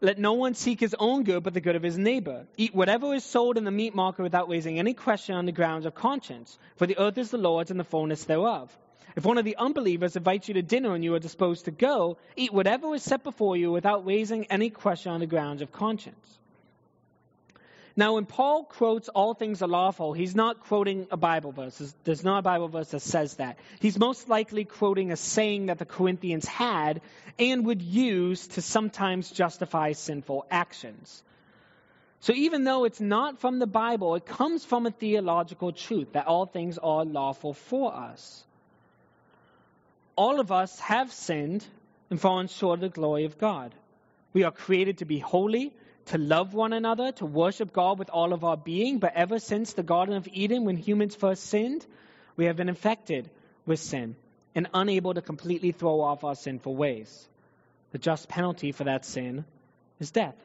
Let 0.00 0.18
no 0.18 0.32
one 0.32 0.54
seek 0.54 0.80
his 0.80 0.96
own 0.98 1.24
good, 1.24 1.42
but 1.42 1.52
the 1.52 1.60
good 1.60 1.76
of 1.76 1.82
his 1.82 1.98
neighbor. 1.98 2.46
Eat 2.56 2.74
whatever 2.74 3.14
is 3.14 3.22
sold 3.22 3.58
in 3.58 3.64
the 3.64 3.70
meat 3.70 3.94
market 3.94 4.22
without 4.22 4.48
raising 4.48 4.78
any 4.78 4.94
question 4.94 5.34
on 5.34 5.44
the 5.44 5.52
grounds 5.52 5.84
of 5.84 5.94
conscience, 5.94 6.58
for 6.76 6.86
the 6.86 6.98
earth 6.98 7.18
is 7.18 7.30
the 7.30 7.38
Lord's 7.38 7.70
and 7.70 7.78
the 7.78 7.84
fullness 7.84 8.24
thereof. 8.24 8.74
If 9.14 9.26
one 9.26 9.38
of 9.38 9.44
the 9.44 9.56
unbelievers 9.56 10.16
invites 10.16 10.48
you 10.48 10.54
to 10.54 10.62
dinner 10.62 10.94
and 10.94 11.04
you 11.04 11.14
are 11.14 11.20
disposed 11.20 11.66
to 11.66 11.70
go, 11.70 12.16
eat 12.34 12.52
whatever 12.52 12.94
is 12.94 13.02
set 13.02 13.22
before 13.22 13.58
you 13.58 13.70
without 13.70 14.06
raising 14.06 14.46
any 14.46 14.70
question 14.70 15.12
on 15.12 15.20
the 15.20 15.26
grounds 15.26 15.60
of 15.60 15.70
conscience. 15.70 16.38
Now, 17.96 18.14
when 18.14 18.26
Paul 18.26 18.64
quotes 18.64 19.08
all 19.08 19.34
things 19.34 19.62
are 19.62 19.68
lawful, 19.68 20.12
he's 20.12 20.34
not 20.34 20.60
quoting 20.64 21.06
a 21.12 21.16
Bible 21.16 21.52
verse. 21.52 21.94
There's 22.02 22.24
not 22.24 22.38
a 22.38 22.42
Bible 22.42 22.66
verse 22.66 22.90
that 22.90 23.00
says 23.00 23.34
that. 23.34 23.56
He's 23.78 23.96
most 23.96 24.28
likely 24.28 24.64
quoting 24.64 25.12
a 25.12 25.16
saying 25.16 25.66
that 25.66 25.78
the 25.78 25.84
Corinthians 25.84 26.44
had 26.44 27.02
and 27.38 27.64
would 27.66 27.82
use 27.82 28.48
to 28.48 28.62
sometimes 28.62 29.30
justify 29.30 29.92
sinful 29.92 30.44
actions. 30.50 31.22
So 32.18 32.32
even 32.32 32.64
though 32.64 32.84
it's 32.84 33.00
not 33.00 33.38
from 33.38 33.60
the 33.60 33.66
Bible, 33.66 34.16
it 34.16 34.26
comes 34.26 34.64
from 34.64 34.86
a 34.86 34.90
theological 34.90 35.72
truth 35.72 36.14
that 36.14 36.26
all 36.26 36.46
things 36.46 36.78
are 36.78 37.04
lawful 37.04 37.52
for 37.52 37.94
us. 37.94 38.42
All 40.16 40.40
of 40.40 40.50
us 40.50 40.80
have 40.80 41.12
sinned 41.12 41.64
and 42.10 42.20
fallen 42.20 42.48
short 42.48 42.78
of 42.78 42.80
the 42.80 42.88
glory 42.88 43.24
of 43.24 43.38
God. 43.38 43.72
We 44.32 44.42
are 44.42 44.50
created 44.50 44.98
to 44.98 45.04
be 45.04 45.20
holy 45.20 45.72
to 46.06 46.18
love 46.18 46.54
one 46.54 46.72
another, 46.72 47.12
to 47.12 47.26
worship 47.26 47.72
God 47.72 47.98
with 47.98 48.10
all 48.10 48.32
of 48.32 48.44
our 48.44 48.56
being. 48.56 48.98
But 48.98 49.14
ever 49.14 49.38
since 49.38 49.72
the 49.72 49.82
Garden 49.82 50.16
of 50.16 50.28
Eden, 50.32 50.64
when 50.64 50.76
humans 50.76 51.14
first 51.14 51.44
sinned, 51.44 51.86
we 52.36 52.46
have 52.46 52.56
been 52.56 52.68
infected 52.68 53.30
with 53.66 53.80
sin 53.80 54.16
and 54.54 54.68
unable 54.74 55.14
to 55.14 55.22
completely 55.22 55.72
throw 55.72 56.00
off 56.00 56.24
our 56.24 56.34
sinful 56.34 56.76
ways. 56.76 57.28
The 57.92 57.98
just 57.98 58.28
penalty 58.28 58.72
for 58.72 58.84
that 58.84 59.04
sin 59.04 59.44
is 59.98 60.10
death. 60.10 60.36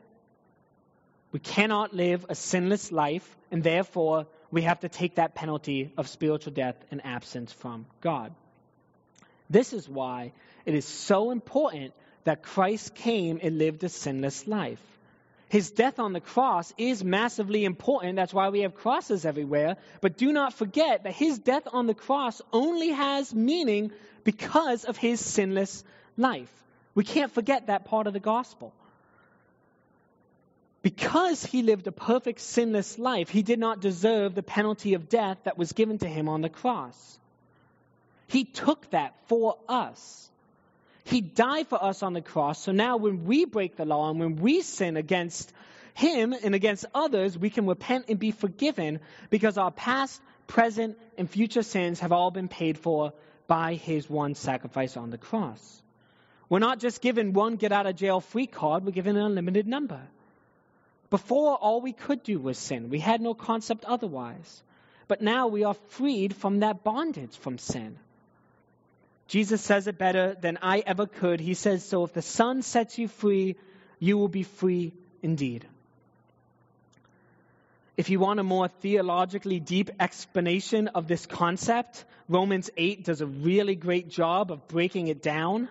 We 1.31 1.39
cannot 1.39 1.93
live 1.93 2.25
a 2.29 2.35
sinless 2.35 2.91
life, 2.91 3.37
and 3.51 3.63
therefore 3.63 4.25
we 4.51 4.63
have 4.63 4.79
to 4.79 4.89
take 4.89 5.15
that 5.15 5.35
penalty 5.35 5.91
of 5.97 6.07
spiritual 6.07 6.53
death 6.53 6.75
and 6.89 7.05
absence 7.05 7.51
from 7.51 7.85
God. 8.01 8.33
This 9.49 9.73
is 9.73 9.87
why 9.87 10.31
it 10.65 10.73
is 10.73 10.85
so 10.85 11.31
important 11.31 11.93
that 12.23 12.43
Christ 12.43 12.95
came 12.95 13.39
and 13.41 13.57
lived 13.57 13.83
a 13.83 13.89
sinless 13.89 14.47
life. 14.47 14.81
His 15.49 15.71
death 15.71 15.99
on 15.99 16.13
the 16.13 16.21
cross 16.21 16.71
is 16.77 17.03
massively 17.03 17.65
important. 17.65 18.15
That's 18.15 18.33
why 18.33 18.49
we 18.49 18.61
have 18.61 18.75
crosses 18.75 19.25
everywhere. 19.25 19.77
But 19.99 20.15
do 20.15 20.31
not 20.31 20.53
forget 20.53 21.03
that 21.03 21.13
his 21.13 21.39
death 21.39 21.67
on 21.73 21.87
the 21.87 21.95
cross 21.95 22.39
only 22.53 22.89
has 22.89 23.33
meaning 23.33 23.91
because 24.23 24.85
of 24.85 24.95
his 24.95 25.19
sinless 25.19 25.83
life. 26.17 26.51
We 26.93 27.03
can't 27.03 27.31
forget 27.31 27.67
that 27.67 27.85
part 27.85 28.05
of 28.05 28.13
the 28.13 28.19
gospel. 28.19 28.73
Because 30.83 31.43
he 31.43 31.63
lived 31.63 31.87
a 31.87 31.91
perfect 31.91 32.41
sinless 32.41 32.99
life, 32.99 33.29
he 33.29 33.41
did 33.41 33.59
not 33.59 33.81
deserve 33.81 34.35
the 34.35 34.43
penalty 34.43 34.93
of 34.93 35.09
death 35.09 35.39
that 35.43 35.57
was 35.57 35.71
given 35.71 35.97
to 35.97 36.07
him 36.07 36.29
on 36.29 36.41
the 36.41 36.49
cross. 36.49 37.19
He 38.27 38.45
took 38.45 38.87
that 38.91 39.15
for 39.27 39.57
us. 39.67 40.29
He 41.09 41.21
died 41.21 41.67
for 41.67 41.83
us 41.83 42.03
on 42.03 42.13
the 42.13 42.21
cross. 42.21 42.61
So 42.61 42.71
now 42.71 42.97
when 42.97 43.25
we 43.25 43.45
break 43.45 43.75
the 43.75 43.85
law 43.85 44.11
and 44.11 44.19
when 44.19 44.35
we 44.35 44.61
sin 44.61 44.95
against 44.95 45.51
him 45.95 46.33
and 46.33 46.53
against 46.53 46.85
others, 46.93 47.35
we 47.35 47.49
can 47.49 47.65
repent 47.65 48.05
and 48.09 48.19
be 48.19 48.29
forgiven 48.29 48.99
because 49.31 49.57
our 49.57 49.71
past, 49.71 50.21
present, 50.45 50.99
and 51.17 51.27
future 51.27 51.63
sins 51.63 52.01
have 52.01 52.11
all 52.11 52.29
been 52.29 52.47
paid 52.47 52.77
for 52.77 53.13
by 53.47 53.73
his 53.73 54.07
one 54.07 54.35
sacrifice 54.35 54.97
on 54.97 55.09
the 55.09 55.17
cross. 55.17 55.81
We're 56.47 56.59
not 56.59 56.79
just 56.79 57.01
given 57.01 57.33
one 57.33 57.55
get 57.55 57.71
out 57.71 57.87
of 57.87 57.95
jail 57.95 58.19
free 58.19 58.45
card, 58.45 58.85
we're 58.85 58.91
given 58.91 59.17
an 59.17 59.23
unlimited 59.23 59.67
number. 59.67 60.01
Before, 61.09 61.55
all 61.55 61.81
we 61.81 61.91
could 61.91 62.21
do 62.21 62.37
was 62.37 62.59
sin. 62.59 62.91
We 62.91 62.99
had 62.99 63.19
no 63.19 63.33
concept 63.33 63.83
otherwise. 63.83 64.61
But 65.07 65.23
now 65.23 65.47
we 65.47 65.63
are 65.63 65.73
freed 65.73 66.35
from 66.35 66.59
that 66.59 66.83
bondage 66.83 67.35
from 67.35 67.57
sin. 67.57 67.97
Jesus 69.29 69.61
says 69.61 69.85
it 69.85 69.99
better 69.99 70.35
than 70.41 70.57
I 70.59 70.79
ever 70.79 71.05
could. 71.05 71.39
He 71.39 71.53
says, 71.53 71.85
So 71.85 72.03
if 72.03 72.13
the 72.13 72.21
Son 72.23 72.63
sets 72.63 72.97
you 72.97 73.07
free, 73.07 73.57
you 73.99 74.17
will 74.17 74.27
be 74.27 74.41
free 74.41 74.91
indeed. 75.21 75.67
If 77.95 78.09
you 78.09 78.19
want 78.19 78.39
a 78.39 78.43
more 78.43 78.69
theologically 78.69 79.59
deep 79.59 79.91
explanation 79.99 80.87
of 80.87 81.07
this 81.07 81.27
concept, 81.27 82.05
Romans 82.27 82.71
8 82.75 83.03
does 83.03 83.21
a 83.21 83.27
really 83.27 83.75
great 83.75 84.09
job 84.09 84.51
of 84.51 84.67
breaking 84.67 85.09
it 85.09 85.21
down. 85.21 85.69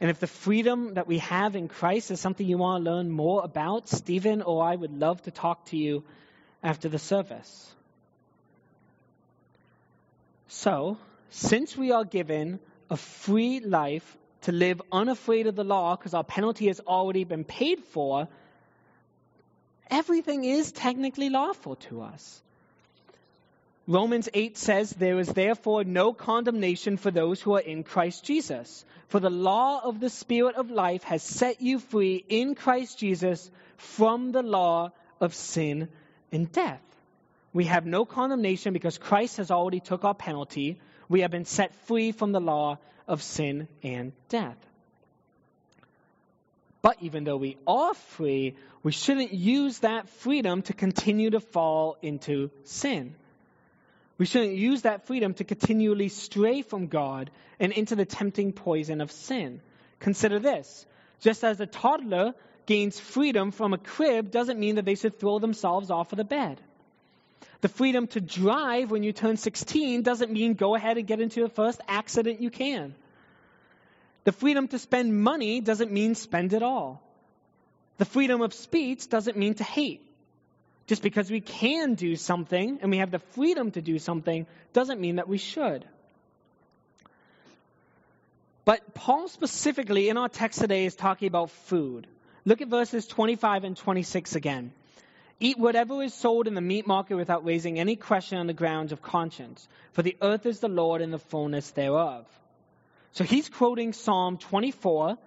And 0.00 0.08
if 0.08 0.18
the 0.18 0.26
freedom 0.26 0.94
that 0.94 1.06
we 1.06 1.18
have 1.18 1.56
in 1.56 1.68
Christ 1.68 2.10
is 2.10 2.20
something 2.20 2.46
you 2.46 2.56
want 2.56 2.82
to 2.82 2.90
learn 2.90 3.10
more 3.10 3.44
about, 3.44 3.90
Stephen 3.90 4.40
or 4.40 4.64
I 4.64 4.74
would 4.74 4.98
love 4.98 5.20
to 5.22 5.30
talk 5.30 5.66
to 5.66 5.76
you 5.76 6.04
after 6.62 6.88
the 6.88 6.98
service. 6.98 7.74
So, 10.48 10.96
since 11.30 11.76
we 11.76 11.92
are 11.92 12.04
given 12.04 12.60
a 12.90 12.96
free 12.96 13.60
life 13.60 14.16
to 14.42 14.52
live 14.52 14.80
unafraid 14.92 15.46
of 15.46 15.56
the 15.56 15.64
law 15.64 15.96
because 15.96 16.14
our 16.14 16.24
penalty 16.24 16.68
has 16.68 16.80
already 16.80 17.24
been 17.24 17.44
paid 17.44 17.80
for, 17.80 18.28
everything 19.90 20.44
is 20.44 20.72
technically 20.72 21.30
lawful 21.30 21.76
to 21.76 22.02
us. 22.02 22.42
Romans 23.88 24.28
8 24.34 24.56
says, 24.58 24.90
There 24.90 25.18
is 25.20 25.28
therefore 25.28 25.84
no 25.84 26.12
condemnation 26.12 26.96
for 26.96 27.12
those 27.12 27.40
who 27.40 27.54
are 27.54 27.60
in 27.60 27.84
Christ 27.84 28.24
Jesus. 28.24 28.84
For 29.08 29.20
the 29.20 29.30
law 29.30 29.80
of 29.82 30.00
the 30.00 30.10
Spirit 30.10 30.56
of 30.56 30.70
life 30.70 31.04
has 31.04 31.22
set 31.22 31.60
you 31.60 31.78
free 31.78 32.24
in 32.28 32.56
Christ 32.56 32.98
Jesus 32.98 33.48
from 33.76 34.32
the 34.32 34.42
law 34.42 34.90
of 35.20 35.34
sin 35.34 35.88
and 36.32 36.50
death. 36.50 36.82
We 37.52 37.64
have 37.66 37.86
no 37.86 38.04
condemnation 38.04 38.72
because 38.72 38.98
Christ 38.98 39.36
has 39.36 39.52
already 39.52 39.80
took 39.80 40.04
our 40.04 40.14
penalty 40.14 40.80
we 41.08 41.20
have 41.20 41.30
been 41.30 41.44
set 41.44 41.74
free 41.86 42.12
from 42.12 42.32
the 42.32 42.40
law 42.40 42.78
of 43.06 43.22
sin 43.22 43.68
and 43.82 44.12
death. 44.28 44.56
But 46.82 46.98
even 47.00 47.24
though 47.24 47.36
we 47.36 47.56
are 47.66 47.94
free, 47.94 48.54
we 48.82 48.92
shouldn't 48.92 49.32
use 49.32 49.80
that 49.80 50.08
freedom 50.08 50.62
to 50.62 50.72
continue 50.72 51.30
to 51.30 51.40
fall 51.40 51.96
into 52.02 52.50
sin. 52.64 53.14
We 54.18 54.26
shouldn't 54.26 54.54
use 54.54 54.82
that 54.82 55.06
freedom 55.06 55.34
to 55.34 55.44
continually 55.44 56.08
stray 56.08 56.62
from 56.62 56.86
God 56.86 57.30
and 57.58 57.72
into 57.72 57.96
the 57.96 58.04
tempting 58.04 58.52
poison 58.52 59.00
of 59.00 59.10
sin. 59.10 59.60
Consider 59.98 60.38
this 60.38 60.86
just 61.20 61.44
as 61.44 61.60
a 61.60 61.66
toddler 61.66 62.34
gains 62.66 62.98
freedom 63.00 63.50
from 63.50 63.72
a 63.72 63.78
crib 63.78 64.30
doesn't 64.30 64.58
mean 64.58 64.76
that 64.76 64.84
they 64.84 64.94
should 64.94 65.18
throw 65.18 65.38
themselves 65.38 65.90
off 65.90 66.12
of 66.12 66.18
the 66.18 66.24
bed. 66.24 66.60
The 67.66 67.72
freedom 67.72 68.06
to 68.08 68.20
drive 68.20 68.92
when 68.92 69.02
you 69.02 69.12
turn 69.12 69.36
16 69.38 70.02
doesn't 70.02 70.30
mean 70.30 70.54
go 70.54 70.76
ahead 70.76 70.98
and 70.98 71.04
get 71.04 71.20
into 71.20 71.40
the 71.40 71.48
first 71.48 71.80
accident 71.88 72.40
you 72.40 72.48
can. 72.48 72.94
The 74.22 74.30
freedom 74.30 74.68
to 74.68 74.78
spend 74.78 75.20
money 75.20 75.60
doesn't 75.60 75.90
mean 75.90 76.14
spend 76.14 76.52
it 76.52 76.62
all. 76.62 77.02
The 77.98 78.04
freedom 78.04 78.40
of 78.40 78.54
speech 78.54 79.08
doesn't 79.08 79.36
mean 79.36 79.54
to 79.54 79.64
hate. 79.64 80.00
Just 80.86 81.02
because 81.02 81.28
we 81.28 81.40
can 81.40 81.94
do 81.94 82.14
something 82.14 82.78
and 82.82 82.92
we 82.92 82.98
have 82.98 83.10
the 83.10 83.18
freedom 83.18 83.72
to 83.72 83.82
do 83.82 83.98
something 83.98 84.46
doesn't 84.72 85.00
mean 85.00 85.16
that 85.16 85.26
we 85.26 85.38
should. 85.38 85.84
But 88.64 88.94
Paul 88.94 89.26
specifically 89.26 90.08
in 90.08 90.16
our 90.16 90.28
text 90.28 90.60
today 90.60 90.84
is 90.86 90.94
talking 90.94 91.26
about 91.26 91.50
food. 91.50 92.06
Look 92.44 92.60
at 92.60 92.68
verses 92.68 93.08
25 93.08 93.64
and 93.64 93.76
26 93.76 94.36
again. 94.36 94.70
Eat 95.38 95.58
whatever 95.58 96.02
is 96.02 96.14
sold 96.14 96.46
in 96.46 96.54
the 96.54 96.62
meat 96.62 96.86
market 96.86 97.16
without 97.16 97.44
raising 97.44 97.78
any 97.78 97.96
question 97.96 98.38
on 98.38 98.46
the 98.46 98.54
grounds 98.54 98.92
of 98.92 99.02
conscience, 99.02 99.68
for 99.92 100.02
the 100.02 100.16
earth 100.22 100.46
is 100.46 100.60
the 100.60 100.68
Lord 100.68 101.02
and 101.02 101.12
the 101.12 101.18
fullness 101.18 101.70
thereof. 101.72 102.26
So 103.12 103.24
he's 103.24 103.48
quoting 103.48 103.92
Psalm 103.92 104.38
24, 104.38 105.18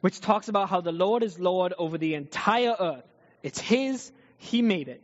which 0.00 0.20
talks 0.20 0.48
about 0.48 0.68
how 0.68 0.80
the 0.80 0.92
Lord 0.92 1.22
is 1.22 1.38
Lord 1.38 1.74
over 1.78 1.98
the 1.98 2.14
entire 2.14 2.74
earth. 2.78 3.04
It's 3.42 3.60
his, 3.60 4.12
he 4.36 4.62
made 4.62 4.88
it. 4.88 5.02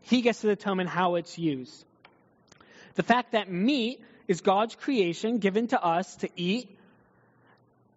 He 0.00 0.22
gets 0.22 0.40
to 0.40 0.48
determine 0.48 0.86
how 0.86 1.16
it's 1.16 1.38
used. 1.38 1.84
The 2.94 3.02
fact 3.02 3.32
that 3.32 3.50
meat 3.50 4.00
is 4.26 4.40
God's 4.40 4.74
creation 4.74 5.38
given 5.38 5.68
to 5.68 5.82
us 5.82 6.16
to 6.16 6.28
eat 6.36 6.76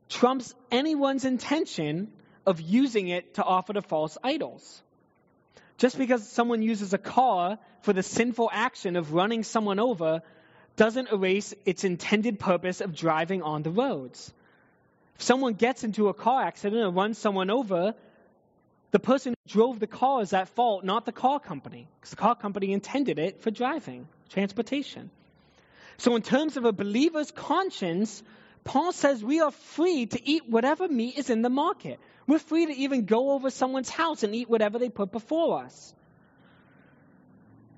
trumps 0.09 0.53
anyone's 0.71 1.25
intention 1.25 2.11
of 2.45 2.61
using 2.61 3.07
it 3.07 3.35
to 3.35 3.43
offer 3.43 3.73
to 3.73 3.81
false 3.81 4.17
idols. 4.23 4.81
Just 5.77 5.97
because 5.97 6.27
someone 6.27 6.61
uses 6.61 6.93
a 6.93 6.97
car 6.97 7.57
for 7.81 7.93
the 7.93 8.03
sinful 8.03 8.49
action 8.51 8.95
of 8.95 9.13
running 9.13 9.43
someone 9.43 9.79
over 9.79 10.21
doesn't 10.75 11.11
erase 11.11 11.53
its 11.65 11.83
intended 11.83 12.39
purpose 12.39 12.81
of 12.81 12.95
driving 12.95 13.41
on 13.41 13.63
the 13.63 13.69
roads. 13.69 14.33
If 15.15 15.21
someone 15.23 15.53
gets 15.53 15.83
into 15.83 16.09
a 16.09 16.13
car 16.13 16.43
accident 16.43 16.81
and 16.81 16.95
runs 16.95 17.17
someone 17.17 17.49
over, 17.49 17.93
the 18.91 18.99
person 18.99 19.33
who 19.33 19.51
drove 19.51 19.79
the 19.79 19.87
car 19.87 20.21
is 20.21 20.33
at 20.33 20.49
fault, 20.49 20.83
not 20.83 21.05
the 21.05 21.11
car 21.11 21.39
company, 21.39 21.87
because 21.99 22.11
the 22.11 22.15
car 22.17 22.35
company 22.35 22.71
intended 22.71 23.19
it 23.19 23.41
for 23.41 23.51
driving, 23.51 24.07
transportation. 24.29 25.09
So, 25.97 26.15
in 26.15 26.21
terms 26.21 26.57
of 26.57 26.65
a 26.65 26.73
believer's 26.73 27.31
conscience, 27.31 28.21
Paul 28.65 28.91
says 28.91 29.23
we 29.23 29.39
are 29.39 29.51
free 29.51 30.05
to 30.07 30.29
eat 30.29 30.49
whatever 30.49 30.87
meat 30.87 31.17
is 31.17 31.29
in 31.29 31.41
the 31.41 31.49
market. 31.49 31.99
We're 32.27 32.39
free 32.39 32.65
to 32.65 32.73
even 32.73 33.05
go 33.05 33.31
over 33.31 33.49
someone's 33.49 33.89
house 33.89 34.23
and 34.23 34.33
eat 34.33 34.49
whatever 34.49 34.79
they 34.79 34.89
put 34.89 35.11
before 35.11 35.63
us. 35.63 35.93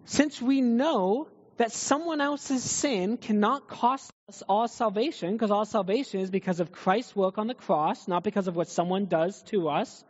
Since 0.05 0.41
we 0.41 0.61
know 0.61 1.27
that 1.57 1.71
someone 1.71 2.21
else's 2.21 2.63
sin 2.63 3.17
cannot 3.17 3.67
cost 3.67 4.11
us 4.29 4.43
our 4.47 4.67
salvation, 4.67 5.33
because 5.33 5.51
our 5.51 5.65
salvation 5.65 6.21
is 6.21 6.29
because 6.29 6.59
of 6.59 6.71
Christ's 6.71 7.15
work 7.15 7.37
on 7.37 7.47
the 7.47 7.53
cross, 7.53 8.07
not 8.07 8.23
because 8.23 8.47
of 8.47 8.55
what 8.55 8.69
someone 8.69 9.05
does 9.05 9.41
to 9.43 9.67
us, 9.67 10.03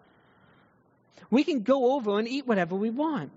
we 1.31 1.43
can 1.43 1.61
go 1.63 1.93
over 1.93 2.19
and 2.19 2.27
eat 2.27 2.45
whatever 2.45 2.75
we 2.75 2.89
want. 2.89 3.31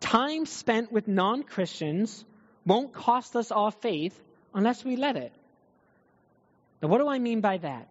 Time 0.00 0.46
spent 0.46 0.90
with 0.90 1.06
non 1.06 1.44
Christians 1.44 2.24
won't 2.66 2.92
cost 2.92 3.36
us 3.36 3.52
our 3.52 3.70
faith 3.70 4.20
unless 4.52 4.84
we 4.84 4.96
let 4.96 5.16
it. 5.16 5.32
Now, 6.82 6.88
what 6.88 6.98
do 6.98 7.08
I 7.08 7.18
mean 7.18 7.40
by 7.40 7.58
that? 7.58 7.88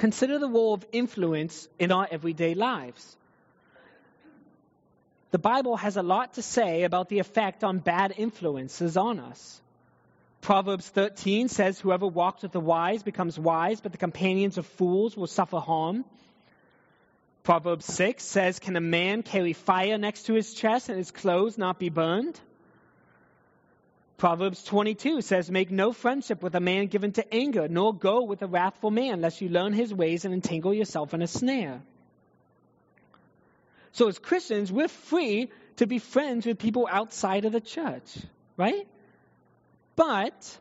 Consider 0.00 0.38
the 0.38 0.48
role 0.48 0.72
of 0.72 0.86
influence 0.92 1.68
in 1.78 1.92
our 1.92 2.08
everyday 2.10 2.54
lives. 2.54 3.18
The 5.30 5.38
Bible 5.38 5.76
has 5.76 5.98
a 5.98 6.02
lot 6.02 6.32
to 6.34 6.42
say 6.42 6.84
about 6.84 7.10
the 7.10 7.18
effect 7.18 7.62
on 7.62 7.80
bad 7.80 8.14
influences 8.16 8.96
on 8.96 9.20
us. 9.20 9.60
Proverbs 10.40 10.88
13 10.88 11.48
says, 11.48 11.78
Whoever 11.78 12.06
walks 12.06 12.42
with 12.42 12.52
the 12.52 12.60
wise 12.60 13.02
becomes 13.02 13.38
wise, 13.38 13.82
but 13.82 13.92
the 13.92 13.98
companions 13.98 14.56
of 14.56 14.64
fools 14.64 15.18
will 15.18 15.26
suffer 15.26 15.58
harm. 15.58 16.06
Proverbs 17.42 17.84
6 17.84 18.24
says, 18.24 18.58
Can 18.58 18.76
a 18.76 18.80
man 18.80 19.22
carry 19.22 19.52
fire 19.52 19.98
next 19.98 20.22
to 20.22 20.32
his 20.32 20.54
chest 20.54 20.88
and 20.88 20.96
his 20.96 21.10
clothes 21.10 21.58
not 21.58 21.78
be 21.78 21.90
burned? 21.90 22.40
Proverbs 24.20 24.62
22 24.64 25.22
says, 25.22 25.50
Make 25.50 25.70
no 25.70 25.94
friendship 25.94 26.42
with 26.42 26.54
a 26.54 26.60
man 26.60 26.88
given 26.88 27.12
to 27.12 27.34
anger, 27.34 27.68
nor 27.68 27.94
go 27.94 28.24
with 28.24 28.42
a 28.42 28.46
wrathful 28.46 28.90
man, 28.90 29.22
lest 29.22 29.40
you 29.40 29.48
learn 29.48 29.72
his 29.72 29.94
ways 29.94 30.26
and 30.26 30.34
entangle 30.34 30.74
yourself 30.74 31.14
in 31.14 31.22
a 31.22 31.26
snare. 31.26 31.80
So, 33.92 34.08
as 34.08 34.18
Christians, 34.18 34.70
we're 34.70 34.88
free 34.88 35.48
to 35.76 35.86
be 35.86 35.98
friends 35.98 36.44
with 36.44 36.58
people 36.58 36.86
outside 36.90 37.46
of 37.46 37.52
the 37.52 37.62
church, 37.62 38.14
right? 38.58 38.86
But 39.96 40.58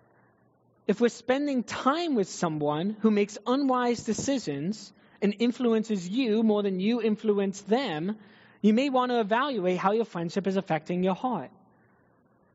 if 0.88 1.02
we're 1.02 1.10
spending 1.10 1.64
time 1.64 2.16
with 2.16 2.30
someone 2.30 2.96
who 3.02 3.12
makes 3.12 3.38
unwise 3.46 4.04
decisions 4.04 4.94
and 5.22 5.36
influences 5.38 6.08
you 6.08 6.44
more 6.44 6.64
than 6.64 6.80
you 6.80 7.02
influence 7.02 7.60
them, 7.60 8.16
you 8.62 8.74
may 8.74 8.90
want 8.90 9.12
to 9.12 9.20
evaluate 9.20 9.80
how 9.80 9.92
your 9.92 10.06
friendship 10.06 10.48
is 10.48 10.56
affecting 10.56 11.04
your 11.04 11.16
heart. 11.16 11.52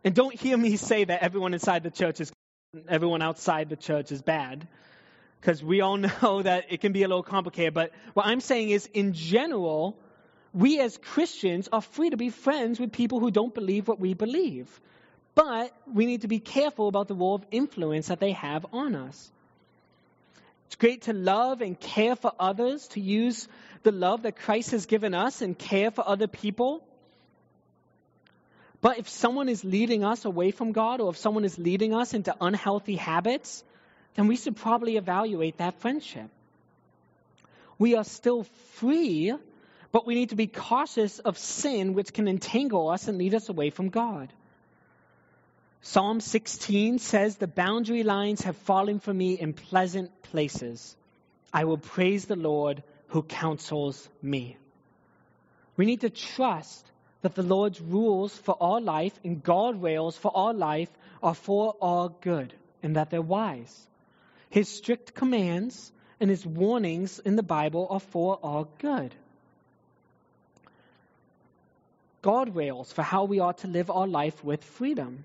And 0.04 0.14
don't 0.14 0.34
hear 0.34 0.56
me 0.56 0.76
say 0.76 1.04
that 1.04 1.23
everyone 1.23 1.54
inside 1.54 1.82
the 1.82 1.90
church 1.90 2.20
is 2.20 2.30
everyone 2.88 3.23
outside 3.23 3.70
the 3.70 3.76
church 3.76 4.12
is 4.12 4.20
bad 4.20 4.68
because 5.40 5.62
we 5.62 5.80
all 5.80 5.96
know 6.23 6.42
that 6.42 6.66
it 6.70 6.80
can 6.80 6.92
be 6.92 7.02
a 7.02 7.08
little 7.08 7.23
complicated. 7.23 7.73
But 7.73 7.92
what 8.12 8.26
I'm 8.26 8.40
saying 8.40 8.68
is, 8.68 8.87
in 8.92 9.14
general, 9.14 9.96
we 10.52 10.78
as 10.80 10.99
Christians 10.99 11.68
are 11.73 11.80
free 11.80 12.11
to 12.11 12.16
be 12.18 12.30
friends 12.30 12.78
with 12.78 12.92
people 12.92 13.18
who 13.18 13.30
don't 13.30 13.54
believe 13.54 13.88
what 13.88 13.99
we 13.99 14.14
believe. 14.14 14.68
But 15.34 15.75
we 15.92 16.06
need 16.06 16.20
to 16.20 16.28
be 16.28 16.38
careful 16.38 16.87
about 16.87 17.08
the 17.08 17.14
role 17.14 17.34
of 17.34 17.44
influence 17.50 18.08
that 18.08 18.20
they 18.20 18.32
have 18.32 18.66
on 18.73 18.94
us. 18.94 19.32
It's 20.66 20.76
great 20.76 21.02
to 21.02 21.12
love 21.12 21.61
and 21.61 21.78
care 21.78 22.14
for 22.14 22.32
others, 22.38 22.88
to 22.88 23.00
use 23.00 23.49
the 23.82 23.92
love 23.92 24.23
that 24.23 24.37
Christ 24.37 24.70
has 24.70 24.87
given 24.87 25.14
us 25.14 25.42
and 25.42 25.58
care 25.58 25.90
for 25.90 26.06
other 26.06 26.26
people. 26.26 26.84
But 28.85 28.99
if 28.99 29.09
someone 29.09 29.49
is 29.49 29.64
leading 29.64 30.05
us 30.05 30.26
away 30.26 30.50
from 30.50 30.73
God 30.73 31.00
or 31.00 31.09
if 31.11 31.17
someone 31.17 31.47
is 31.47 31.59
leading 31.59 31.95
us 31.95 32.12
into 32.12 32.37
unhealthy 32.38 32.97
habits, 32.97 33.64
then 34.14 34.26
we 34.26 34.37
should 34.37 34.57
probably 34.57 34.99
evaluate 34.99 35.57
that 35.57 35.81
friendship. 35.81 36.29
We 37.79 37.97
are 37.97 38.05
still 38.05 38.43
free 38.75 39.33
but 39.95 40.09
we 40.09 40.17
need 40.17 40.31
to 40.31 40.35
be 40.35 40.49
cautious 40.49 41.21
of 41.21 41.38
sin, 41.38 41.95
which 41.95 42.12
can 42.12 42.26
entangle 42.26 42.88
us 42.88 43.07
and 43.07 43.17
lead 43.17 43.33
us 43.33 43.49
away 43.49 43.71
from 43.71 43.91
God. 43.91 44.29
Psalm 45.83 46.19
16 46.19 46.99
says, 46.99 47.37
The 47.37 47.47
boundary 47.47 48.03
lines 48.03 48.43
have 48.43 48.57
fallen 48.57 48.99
for 48.99 49.14
me 49.14 49.35
in 49.38 49.53
pleasant 49.53 50.11
places. 50.25 50.97
I 51.53 51.62
will 51.62 51.79
praise 51.79 52.25
the 52.25 52.35
Lord 52.35 52.83
who 53.07 53.23
counsels 53.23 54.09
me. 54.21 54.57
We 55.76 55.87
need 55.87 56.00
to 56.00 56.11
trust 56.11 56.85
that 57.25 57.35
the 57.35 57.43
Lord's 57.43 57.81
rules 57.81 58.37
for 58.37 58.54
our 58.61 58.83
life 58.83 59.19
and 59.25 59.43
guardrails 59.43 60.12
for 60.14 60.31
our 60.37 60.52
life 60.52 60.90
are 61.23 61.35
for 61.35 61.75
our 61.81 62.11
good 62.21 62.52
and 62.83 62.97
that 62.97 63.09
they're 63.09 63.23
wise. 63.23 63.75
His 64.50 64.69
strict 64.69 65.14
commands 65.14 65.90
and 66.21 66.28
his 66.28 66.45
warnings 66.45 67.19
in 67.19 67.37
the 67.37 67.43
Bible 67.43 67.87
are 67.88 68.00
for 68.00 68.38
our 68.43 68.69
good 68.78 69.14
guardrails 72.23 72.93
for 72.93 73.02
how 73.02 73.25
we 73.25 73.40
ought 73.40 73.59
to 73.59 73.69
live 73.69 73.90
our 73.90 74.07
life 74.07 74.45
with 74.45 74.62
freedom. 74.62 75.25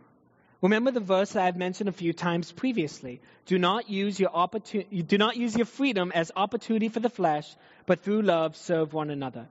Remember 0.62 0.92
the 0.92 1.00
verse 1.00 1.32
that 1.34 1.46
I've 1.46 1.58
mentioned 1.58 1.90
a 1.90 1.94
few 1.94 2.12
times 2.14 2.52
previously. 2.52 3.22
Do 3.46 3.58
not 3.58 3.90
use 3.90 4.20
your 4.20 4.34
opportunity, 4.34 5.02
do 5.04 5.18
not 5.18 5.38
use 5.38 5.56
your 5.56 5.66
freedom 5.66 6.12
as 6.14 6.32
opportunity 6.36 6.90
for 6.90 7.00
the 7.02 7.10
flesh, 7.10 7.54
but 7.86 8.04
through 8.04 8.22
love 8.22 8.58
serve 8.58 8.94
one 8.94 9.10
another. 9.10 9.48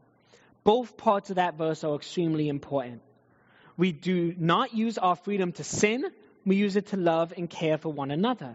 Both 0.69 0.99
parts 0.99 1.31
of 1.31 1.37
that 1.37 1.55
verse 1.55 1.83
are 1.83 1.95
extremely 1.95 2.47
important. 2.47 3.01
We 3.79 3.91
do 3.91 4.35
not 4.37 4.75
use 4.75 4.99
our 4.99 5.17
freedom 5.17 5.53
to 5.53 5.65
sin, 5.65 6.05
we 6.45 6.57
use 6.57 6.77
it 6.77 6.89
to 6.89 6.99
love 6.99 7.33
and 7.35 7.49
care 7.49 7.79
for 7.79 7.91
one 7.91 8.11
another. 8.11 8.55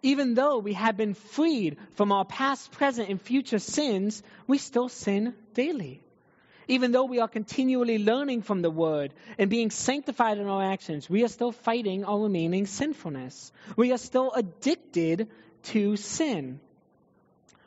Even 0.00 0.34
though 0.34 0.58
we 0.58 0.74
have 0.74 0.96
been 0.96 1.14
freed 1.14 1.78
from 1.94 2.12
our 2.12 2.24
past, 2.24 2.70
present, 2.70 3.08
and 3.08 3.20
future 3.20 3.58
sins, 3.58 4.22
we 4.46 4.58
still 4.58 4.88
sin 4.88 5.34
daily. 5.54 6.00
Even 6.68 6.92
though 6.92 7.06
we 7.06 7.18
are 7.18 7.26
continually 7.26 7.98
learning 7.98 8.42
from 8.42 8.62
the 8.62 8.70
Word 8.70 9.12
and 9.36 9.50
being 9.50 9.72
sanctified 9.72 10.38
in 10.38 10.46
our 10.46 10.62
actions, 10.62 11.10
we 11.10 11.24
are 11.24 11.34
still 11.36 11.50
fighting 11.50 12.04
our 12.04 12.20
remaining 12.20 12.66
sinfulness. 12.66 13.50
We 13.76 13.90
are 13.90 13.98
still 13.98 14.30
addicted 14.30 15.28
to 15.64 15.96
sin. 15.96 16.60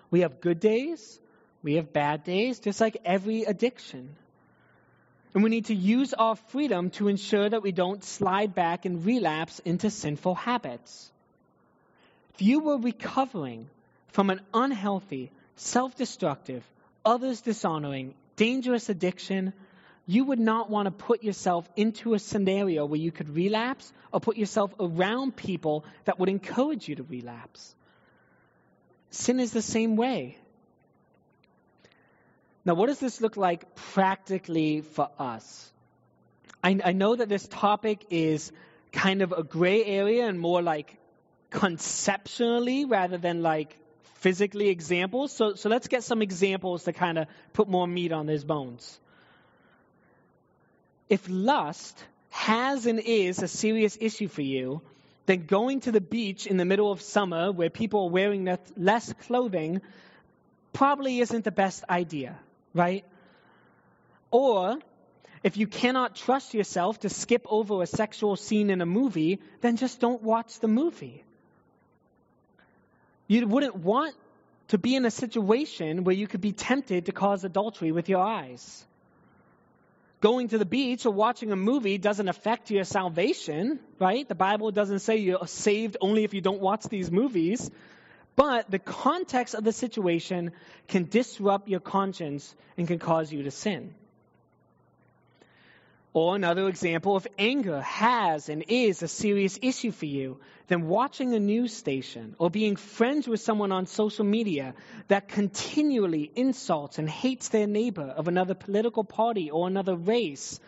We 0.09 0.21
have 0.21 0.39
good 0.39 0.61
days, 0.61 1.19
we 1.67 1.73
have 1.73 1.91
bad 1.91 2.23
days, 2.23 2.59
just 2.59 2.79
like 2.79 2.95
every 3.03 3.43
addiction. 3.43 4.15
And 5.33 5.43
we 5.43 5.49
need 5.49 5.65
to 5.65 5.75
use 5.75 6.13
our 6.13 6.37
freedom 6.37 6.91
to 6.91 7.09
ensure 7.09 7.49
that 7.49 7.61
we 7.61 7.73
don't 7.73 8.01
slide 8.01 8.55
back 8.55 8.85
and 8.85 9.05
relapse 9.05 9.59
into 9.59 9.89
sinful 9.89 10.35
habits. 10.35 11.11
If 12.35 12.41
you 12.41 12.61
were 12.61 12.77
recovering 12.77 13.69
from 14.13 14.29
an 14.29 14.39
unhealthy, 14.53 15.29
self 15.57 15.93
destructive, 15.97 16.63
others 17.03 17.41
dishonoring, 17.41 18.13
dangerous 18.37 18.87
addiction, 18.87 19.51
you 20.05 20.23
would 20.23 20.39
not 20.39 20.69
want 20.69 20.85
to 20.85 20.91
put 20.91 21.21
yourself 21.21 21.69
into 21.75 22.13
a 22.13 22.19
scenario 22.19 22.85
where 22.85 23.01
you 23.01 23.11
could 23.11 23.35
relapse 23.35 23.91
or 24.13 24.21
put 24.21 24.37
yourself 24.37 24.73
around 24.79 25.35
people 25.35 25.83
that 26.05 26.17
would 26.17 26.29
encourage 26.29 26.87
you 26.87 26.95
to 26.95 27.03
relapse. 27.03 27.75
Sin 29.09 29.41
is 29.41 29.51
the 29.51 29.61
same 29.61 29.97
way. 29.97 30.37
Now, 32.67 32.73
what 32.73 32.87
does 32.87 32.99
this 32.99 33.21
look 33.21 33.37
like 33.37 33.75
practically 33.75 34.81
for 34.81 35.09
us? 35.17 35.71
I, 36.61 36.77
I 36.83 36.91
know 36.91 37.15
that 37.15 37.29
this 37.29 37.47
topic 37.47 38.05
is 38.09 38.51
kind 38.91 39.21
of 39.21 39.31
a 39.31 39.41
gray 39.41 39.85
area 39.85 40.27
and 40.27 40.37
more 40.37 40.61
like 40.61 40.97
conceptually 41.49 42.83
rather 42.83 43.17
than 43.17 43.41
like 43.41 43.77
physically 44.15 44.67
examples. 44.67 45.31
So, 45.31 45.53
so 45.53 45.69
let's 45.69 45.87
get 45.87 46.03
some 46.03 46.21
examples 46.21 46.83
to 46.83 46.91
kind 46.91 47.17
of 47.17 47.27
put 47.53 47.69
more 47.69 47.87
meat 47.87 48.11
on 48.11 48.25
these 48.25 48.43
bones. 48.43 48.99
If 51.07 51.25
lust 51.29 51.97
has 52.31 52.85
and 52.85 52.99
is 52.99 53.41
a 53.41 53.47
serious 53.47 53.97
issue 54.01 54.27
for 54.27 54.41
you, 54.41 54.81
then 55.25 55.45
going 55.45 55.79
to 55.81 55.93
the 55.93 56.01
beach 56.01 56.45
in 56.45 56.57
the 56.57 56.65
middle 56.65 56.91
of 56.91 57.01
summer 57.01 57.49
where 57.49 57.69
people 57.69 58.07
are 58.07 58.09
wearing 58.09 58.57
less 58.75 59.13
clothing 59.25 59.81
probably 60.73 61.21
isn't 61.21 61.45
the 61.45 61.51
best 61.51 61.85
idea, 61.89 62.37
right? 62.77 63.03
Or 64.31 64.77
if 65.43 65.57
you 65.57 65.67
cannot 65.67 66.15
trust 66.15 66.53
yourself 66.53 66.99
to 67.01 67.09
skip 67.09 67.45
over 67.49 67.81
a 67.81 67.87
sexual 67.87 68.35
scene 68.35 68.69
in 68.69 68.81
a 68.81 68.85
movie, 68.85 69.39
then 69.61 69.77
just 69.77 69.99
don't 69.99 70.21
watch 70.21 70.59
the 70.59 70.67
movie. 70.67 71.23
You 73.27 73.47
wouldn't 73.47 73.75
want 73.75 74.15
to 74.69 74.77
be 74.77 74.95
in 74.95 75.05
a 75.05 75.11
situation 75.11 76.03
where 76.03 76.15
you 76.15 76.27
could 76.27 76.41
be 76.41 76.51
tempted 76.51 77.05
to 77.05 77.11
cause 77.11 77.43
adultery 77.43 77.91
with 77.91 78.09
your 78.09 78.21
eyes. 78.21 78.85
Going 80.19 80.47
to 80.49 80.57
the 80.57 80.65
beach 80.65 81.05
or 81.05 81.13
watching 81.13 81.51
a 81.51 81.55
movie 81.55 81.97
doesn't 81.97 82.27
affect 82.27 82.71
your 82.71 82.83
salvation, 82.83 83.79
right? 83.99 84.27
The 84.27 84.35
Bible 84.35 84.71
doesn't 84.71 84.99
say 84.99 85.17
you're 85.17 85.45
saved 85.47 85.97
only 86.01 86.23
if 86.23 86.33
you 86.33 86.41
don't 86.41 86.59
watch 86.59 86.85
these 86.85 87.11
movies. 87.11 87.69
But 88.37 88.69
the 88.69 88.79
context 88.79 89.55
of 89.55 89.63
the 89.63 89.73
situation 89.73 90.51
can 90.87 91.05
disrupt 91.09 91.67
your 91.67 91.79
conscience 91.79 92.55
and 92.77 92.87
can 92.87 92.99
cause 92.99 93.33
you 93.33 93.43
to 93.43 93.51
sin. 93.51 93.95
Or 96.13 96.35
another 96.35 96.67
example, 96.69 97.17
if 97.17 97.25
anger 97.39 97.81
has 97.81 98.49
and 98.49 98.63
is 98.67 99.01
a 99.01 99.07
serious 99.07 99.57
issue 99.61 99.91
for 99.91 100.05
you, 100.05 100.39
then 100.67 100.87
watching 100.87 101.33
a 101.33 101.39
news 101.39 101.73
station 101.73 102.35
or 102.37 102.51
being 102.51 102.75
friends 102.75 103.27
with 103.27 103.41
someone 103.41 103.71
on 103.71 103.87
social 103.87 104.25
media 104.25 104.75
that 105.07 105.29
continually 105.29 106.31
insults 106.35 106.99
and 106.99 107.09
hates 107.09 107.49
their 107.49 107.67
neighbor 107.67 108.13
of 108.15 108.27
another 108.27 108.53
political 108.53 109.03
party 109.03 109.49
or 109.49 109.67
another 109.67 109.95
race, 109.95 110.59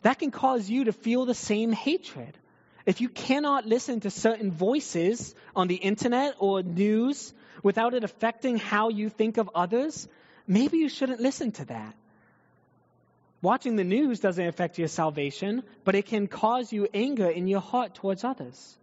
that 0.00 0.18
can 0.18 0.30
cause 0.30 0.70
you 0.70 0.84
to 0.84 0.92
feel 0.92 1.26
the 1.26 1.34
same 1.34 1.72
hatred. 1.72 2.36
If 2.84 3.00
you 3.00 3.08
cannot 3.08 3.66
listen 3.66 4.00
to 4.00 4.10
certain 4.10 4.50
voices 4.50 5.34
on 5.54 5.68
the 5.68 5.76
internet 5.76 6.34
or 6.38 6.62
news 6.62 7.32
without 7.62 7.94
it 7.94 8.04
affecting 8.04 8.56
how 8.56 8.88
you 8.88 9.08
think 9.08 9.38
of 9.38 9.50
others, 9.54 10.08
maybe 10.46 10.78
you 10.78 10.88
shouldn't 10.88 11.20
listen 11.20 11.52
to 11.52 11.64
that. 11.66 11.94
Watching 13.40 13.76
the 13.76 13.84
news 13.84 14.20
doesn't 14.20 14.46
affect 14.46 14.78
your 14.78 14.88
salvation, 14.88 15.62
but 15.84 15.94
it 15.94 16.06
can 16.06 16.28
cause 16.28 16.72
you 16.72 16.88
anger 16.94 17.28
in 17.28 17.48
your 17.48 17.60
heart 17.60 17.94
towards 17.94 18.24
others. 18.24 18.78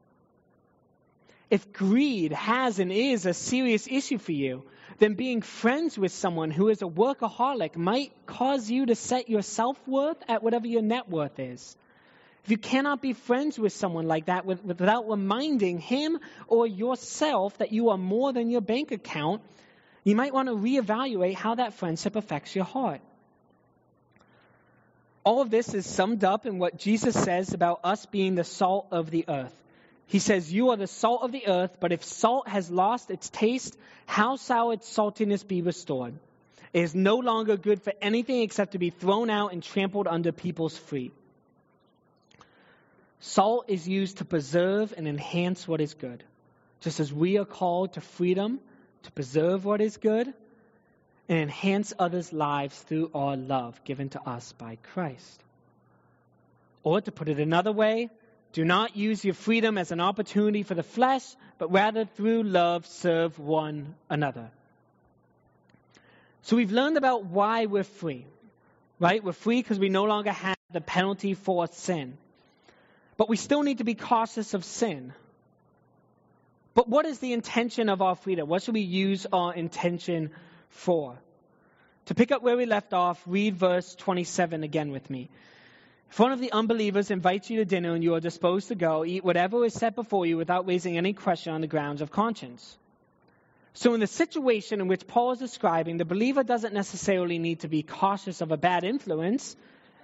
If 1.50 1.74
greed 1.74 2.32
has 2.34 2.80
and 2.80 2.92
is 2.92 3.26
a 3.26 3.34
serious 3.34 3.88
issue 3.88 4.18
for 4.18 4.34
you, 4.34 4.64
then 5.00 5.14
being 5.16 5.42
friends 5.42 5.98
with 5.98 6.12
someone 6.12 6.52
who 6.52 6.68
is 6.68 6.82
a 6.82 6.86
workaholic 6.86 7.76
might 7.76 8.12
cause 8.26 8.70
you 8.70 8.86
to 8.86 8.96
set 8.96 9.30
your 9.30 9.42
self 9.42 9.78
worth 9.88 10.18
at 10.28 10.44
whatever 10.44 10.68
your 10.68 10.82
net 10.82 11.10
worth 11.10 11.40
is. 11.40 11.76
If 12.44 12.52
you 12.52 12.58
cannot 12.58 13.02
be 13.02 13.14
friends 13.14 13.60
with 13.60 13.74
someone 13.74 14.08
like 14.08 14.26
that 14.26 14.46
without 14.46 15.10
reminding 15.10 15.80
him 15.80 16.20
or 16.48 16.66
yourself 16.66 17.58
that 17.58 17.72
you 17.72 17.90
are 17.90 17.98
more 17.98 18.34
than 18.34 18.50
your 18.50 18.62
bank 18.62 18.92
account, 18.92 19.42
you 20.04 20.16
might 20.16 20.34
want 20.34 20.48
to 20.48 20.56
reevaluate 20.56 21.36
how 21.36 21.56
that 21.56 21.74
friendship 21.74 22.16
affects 22.16 22.56
your 22.56 22.66
heart. 22.66 23.02
All 25.24 25.42
of 25.42 25.50
this 25.50 25.74
is 25.74 25.86
summed 25.86 26.24
up 26.24 26.46
in 26.46 26.60
what 26.60 26.78
Jesus 26.78 27.14
says 27.14 27.54
about 27.54 27.82
us 27.84 28.06
being 28.06 28.36
the 28.36 28.44
salt 28.44 28.88
of 28.92 29.12
the 29.12 29.26
earth. 29.28 29.54
He 30.08 30.18
says, 30.18 30.52
You 30.52 30.70
are 30.70 30.78
the 30.78 30.88
salt 30.88 31.22
of 31.22 31.32
the 31.32 31.48
earth, 31.48 31.78
but 31.80 31.92
if 31.92 32.04
salt 32.04 32.48
has 32.48 32.72
lost 32.72 33.12
its 33.12 33.30
taste, 33.30 33.78
how 34.08 34.38
shall 34.38 34.72
its 34.72 34.92
saltiness 34.92 35.48
be 35.48 35.62
restored? 35.62 36.16
It 36.74 36.82
is 36.82 36.96
no 36.96 37.18
longer 37.18 37.58
good 37.58 37.84
for 37.84 37.94
anything 38.02 38.42
except 38.42 38.72
to 38.72 38.80
be 38.80 38.90
thrown 38.90 39.30
out 39.30 39.54
and 39.54 39.62
trampled 39.62 40.08
under 40.08 40.32
people's 40.32 40.78
feet. 40.78 41.14
Salt 43.20 43.66
is 43.68 43.88
used 43.88 44.18
to 44.18 44.26
preserve 44.26 44.94
and 44.96 45.08
enhance 45.08 45.68
what 45.68 45.82
is 45.82 45.94
good. 45.94 46.24
Just 46.82 47.00
as 47.00 47.12
we 47.12 47.38
are 47.38 47.46
called 47.46 47.94
to 47.94 48.02
freedom 48.02 48.60
to 49.04 49.12
preserve 49.12 49.66
what 49.66 49.82
is 49.82 49.98
good 49.98 50.34
and 51.28 51.40
enhance 51.40 51.94
others' 52.00 52.32
lives 52.32 52.78
through 52.84 53.12
our 53.14 53.36
love 53.36 53.84
given 53.84 54.10
to 54.10 54.22
us 54.22 54.54
by 54.54 54.78
Christ. 54.94 55.44
Or 56.84 57.02
to 57.02 57.12
put 57.12 57.28
it 57.28 57.40
another 57.40 57.72
way, 57.72 58.10
do 58.54 58.64
not 58.64 58.96
use 58.96 59.24
your 59.24 59.34
freedom 59.34 59.78
as 59.78 59.92
an 59.92 60.00
opportunity 60.00 60.64
for 60.64 60.74
the 60.74 60.84
flesh, 60.84 61.24
but 61.58 61.72
rather 61.72 62.06
through 62.06 62.44
love 62.44 62.88
serve 62.88 63.38
one 63.38 63.96
another. 64.10 64.50
So 66.44 66.56
we've 66.56 66.72
learned 66.72 66.98
about 66.98 67.26
why 67.26 67.66
we're 67.66 67.84
free, 67.84 68.26
right? 68.98 69.24
We're 69.24 69.34
free 69.34 69.62
because 69.62 69.78
we 69.78 69.90
no 69.90 70.06
longer 70.06 70.32
have 70.32 70.58
the 70.72 70.82
penalty 70.82 71.34
for 71.34 71.68
sin. 71.68 72.18
But 73.20 73.28
we 73.28 73.36
still 73.36 73.64
need 73.64 73.80
to 73.80 73.84
be 73.84 73.96
cautious 73.96 74.54
of 74.54 74.64
sin. 74.64 75.14
But 76.74 76.88
what 76.88 77.06
is 77.06 77.20
the 77.20 77.34
intention 77.34 77.90
of 77.90 78.02
our 78.02 78.16
freedom? 78.16 78.48
What 78.48 78.64
should 78.64 78.76
we 78.76 78.80
use 78.80 79.28
our 79.34 79.54
intention 79.54 80.32
for? 80.70 81.20
To 82.06 82.16
pick 82.16 82.32
up 82.32 82.44
where 82.44 82.56
we 82.56 82.66
left 82.66 82.94
off, 82.94 83.22
read 83.28 83.58
verse 83.58 83.94
27 83.96 84.64
again 84.64 84.94
with 84.94 85.10
me. 85.10 85.30
If 86.10 86.18
one 86.18 86.32
of 86.32 86.40
the 86.40 86.54
unbelievers 86.54 87.12
invites 87.12 87.50
you 87.50 87.58
to 87.58 87.66
dinner 87.66 87.94
and 87.94 88.02
you 88.06 88.16
are 88.16 88.22
disposed 88.22 88.70
to 88.70 88.76
go, 88.76 89.04
eat 89.04 89.26
whatever 89.26 89.66
is 89.66 89.74
set 89.74 89.96
before 89.96 90.26
you 90.26 90.38
without 90.38 90.66
raising 90.66 90.98
any 90.98 91.12
question 91.12 91.52
on 91.52 91.60
the 91.60 91.68
grounds 91.68 92.02
of 92.02 92.12
conscience. 92.12 92.78
So, 93.74 93.94
in 93.96 94.00
the 94.00 94.08
situation 94.08 94.80
in 94.80 94.88
which 94.88 95.08
Paul 95.08 95.34
is 95.34 95.40
describing, 95.40 95.98
the 95.98 96.06
believer 96.06 96.44
doesn't 96.44 96.74
necessarily 96.74 97.38
need 97.38 97.60
to 97.60 97.68
be 97.68 97.84
cautious 97.84 98.40
of 98.40 98.54
a 98.54 98.58
bad 98.58 98.86
influence. 98.86 99.58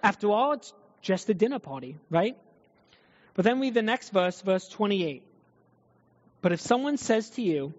After 0.03 0.29
all, 0.29 0.51
it's 0.51 0.73
just 1.01 1.29
a 1.29 1.33
dinner 1.33 1.59
party, 1.59 1.95
right? 2.09 2.35
But 3.35 3.43
then 3.45 3.59
read 3.59 3.73
the 3.73 3.81
next 3.81 4.09
verse, 4.09 4.41
verse 4.41 4.67
28. 4.69 5.21
But 6.41 6.51
if 6.53 6.61
someone 6.61 6.97
says 6.97 7.29
to 7.31 7.41
you, 7.41 7.73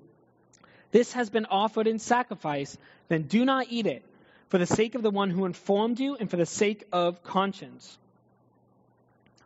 This 0.92 1.14
has 1.14 1.30
been 1.30 1.46
offered 1.46 1.86
in 1.86 1.98
sacrifice, 1.98 2.76
then 3.08 3.22
do 3.22 3.44
not 3.44 3.66
eat 3.70 3.86
it, 3.86 4.04
for 4.48 4.58
the 4.58 4.66
sake 4.66 4.94
of 4.94 5.02
the 5.02 5.10
one 5.10 5.30
who 5.30 5.44
informed 5.44 5.98
you 5.98 6.16
and 6.16 6.30
for 6.30 6.36
the 6.36 6.46
sake 6.46 6.86
of 6.92 7.22
conscience. 7.22 7.98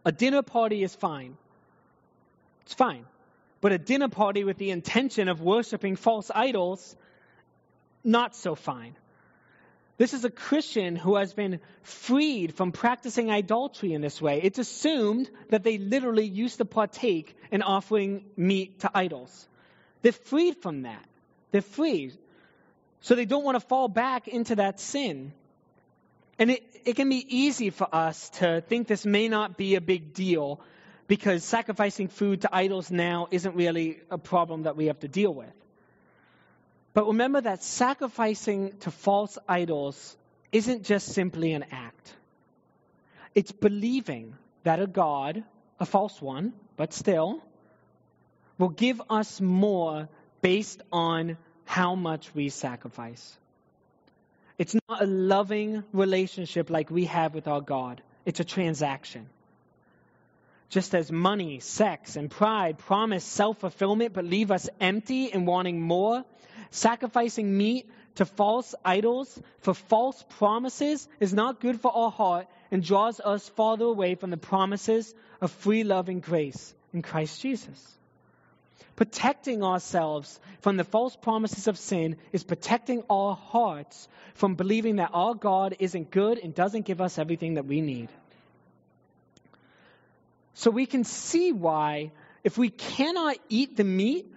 A 0.04 0.12
dinner 0.12 0.42
party 0.42 0.82
is 0.82 0.94
fine. 0.94 1.36
It's 2.62 2.74
fine. 2.74 3.06
But 3.60 3.72
a 3.72 3.78
dinner 3.78 4.08
party 4.08 4.44
with 4.44 4.58
the 4.58 4.70
intention 4.70 5.28
of 5.28 5.40
worshiping 5.40 5.96
false 5.96 6.30
idols, 6.34 6.96
not 8.02 8.34
so 8.34 8.54
fine. 8.54 8.96
This 10.00 10.14
is 10.14 10.24
a 10.24 10.30
Christian 10.30 10.96
who 10.96 11.16
has 11.16 11.34
been 11.34 11.60
freed 11.82 12.54
from 12.54 12.72
practicing 12.72 13.30
idolatry 13.30 13.92
in 13.92 14.00
this 14.00 14.18
way. 14.18 14.40
It's 14.42 14.58
assumed 14.58 15.28
that 15.50 15.62
they 15.62 15.76
literally 15.76 16.24
used 16.24 16.56
to 16.56 16.64
partake 16.64 17.36
in 17.50 17.60
offering 17.60 18.24
meat 18.34 18.80
to 18.80 18.90
idols. 18.94 19.46
They're 20.00 20.12
freed 20.12 20.56
from 20.62 20.84
that. 20.84 21.04
They're 21.50 21.60
free. 21.60 22.14
So 23.02 23.14
they 23.14 23.26
don't 23.26 23.44
want 23.44 23.56
to 23.56 23.66
fall 23.66 23.88
back 23.88 24.26
into 24.26 24.56
that 24.56 24.80
sin. 24.80 25.34
And 26.38 26.52
it, 26.52 26.62
it 26.86 26.96
can 26.96 27.10
be 27.10 27.22
easy 27.28 27.68
for 27.68 27.86
us 27.94 28.30
to 28.38 28.62
think 28.62 28.88
this 28.88 29.04
may 29.04 29.28
not 29.28 29.58
be 29.58 29.74
a 29.74 29.82
big 29.82 30.14
deal 30.14 30.62
because 31.08 31.44
sacrificing 31.44 32.08
food 32.08 32.40
to 32.40 32.48
idols 32.50 32.90
now 32.90 33.28
isn't 33.30 33.54
really 33.54 34.00
a 34.10 34.16
problem 34.16 34.62
that 34.62 34.78
we 34.78 34.86
have 34.86 35.00
to 35.00 35.08
deal 35.08 35.34
with. 35.34 35.52
But 36.92 37.06
remember 37.06 37.40
that 37.40 37.62
sacrificing 37.62 38.76
to 38.80 38.90
false 38.90 39.38
idols 39.48 40.16
isn't 40.50 40.84
just 40.84 41.08
simply 41.08 41.52
an 41.52 41.64
act. 41.70 42.14
It's 43.34 43.52
believing 43.52 44.34
that 44.64 44.80
a 44.80 44.86
God, 44.86 45.44
a 45.78 45.86
false 45.86 46.20
one, 46.20 46.52
but 46.76 46.92
still, 46.92 47.40
will 48.58 48.68
give 48.68 49.00
us 49.08 49.40
more 49.40 50.08
based 50.42 50.82
on 50.92 51.38
how 51.64 51.94
much 51.94 52.34
we 52.34 52.48
sacrifice. 52.48 53.36
It's 54.58 54.74
not 54.74 55.02
a 55.02 55.06
loving 55.06 55.84
relationship 55.92 56.68
like 56.68 56.90
we 56.90 57.06
have 57.06 57.34
with 57.34 57.46
our 57.48 57.60
God, 57.60 58.02
it's 58.26 58.40
a 58.40 58.44
transaction. 58.44 59.28
Just 60.68 60.94
as 60.94 61.10
money, 61.10 61.58
sex, 61.60 62.16
and 62.16 62.30
pride 62.30 62.78
promise 62.78 63.24
self 63.24 63.58
fulfillment 63.58 64.12
but 64.12 64.24
leave 64.24 64.50
us 64.50 64.68
empty 64.80 65.32
and 65.32 65.46
wanting 65.46 65.80
more, 65.80 66.24
sacrificing 66.70 67.56
meat 67.56 67.88
to 68.16 68.24
false 68.24 68.74
idols 68.84 69.40
for 69.60 69.74
false 69.74 70.24
promises 70.38 71.08
is 71.20 71.32
not 71.32 71.60
good 71.60 71.80
for 71.80 71.94
our 71.94 72.10
heart 72.10 72.46
and 72.70 72.82
draws 72.82 73.20
us 73.20 73.48
farther 73.50 73.84
away 73.84 74.14
from 74.14 74.30
the 74.30 74.36
promises 74.36 75.14
of 75.40 75.50
free 75.50 75.84
love 75.84 76.08
and 76.08 76.22
grace 76.22 76.74
in 76.92 77.02
Christ 77.02 77.40
Jesus. 77.40 77.96
Protecting 78.96 79.62
ourselves 79.62 80.38
from 80.60 80.76
the 80.76 80.84
false 80.84 81.16
promises 81.16 81.68
of 81.68 81.78
sin 81.78 82.16
is 82.32 82.44
protecting 82.44 83.02
our 83.08 83.34
hearts 83.34 84.08
from 84.34 84.56
believing 84.56 84.96
that 84.96 85.10
our 85.14 85.34
God 85.34 85.76
isn't 85.78 86.10
good 86.10 86.38
and 86.38 86.54
doesn't 86.54 86.84
give 86.84 87.00
us 87.00 87.18
everything 87.18 87.54
that 87.54 87.64
we 87.64 87.80
need. 87.80 88.08
So 90.52 90.70
we 90.70 90.84
can 90.84 91.04
see 91.04 91.52
why, 91.52 92.10
if 92.44 92.58
we 92.58 92.68
cannot 92.68 93.38
eat 93.48 93.76
the 93.76 93.84
meat 93.84 94.30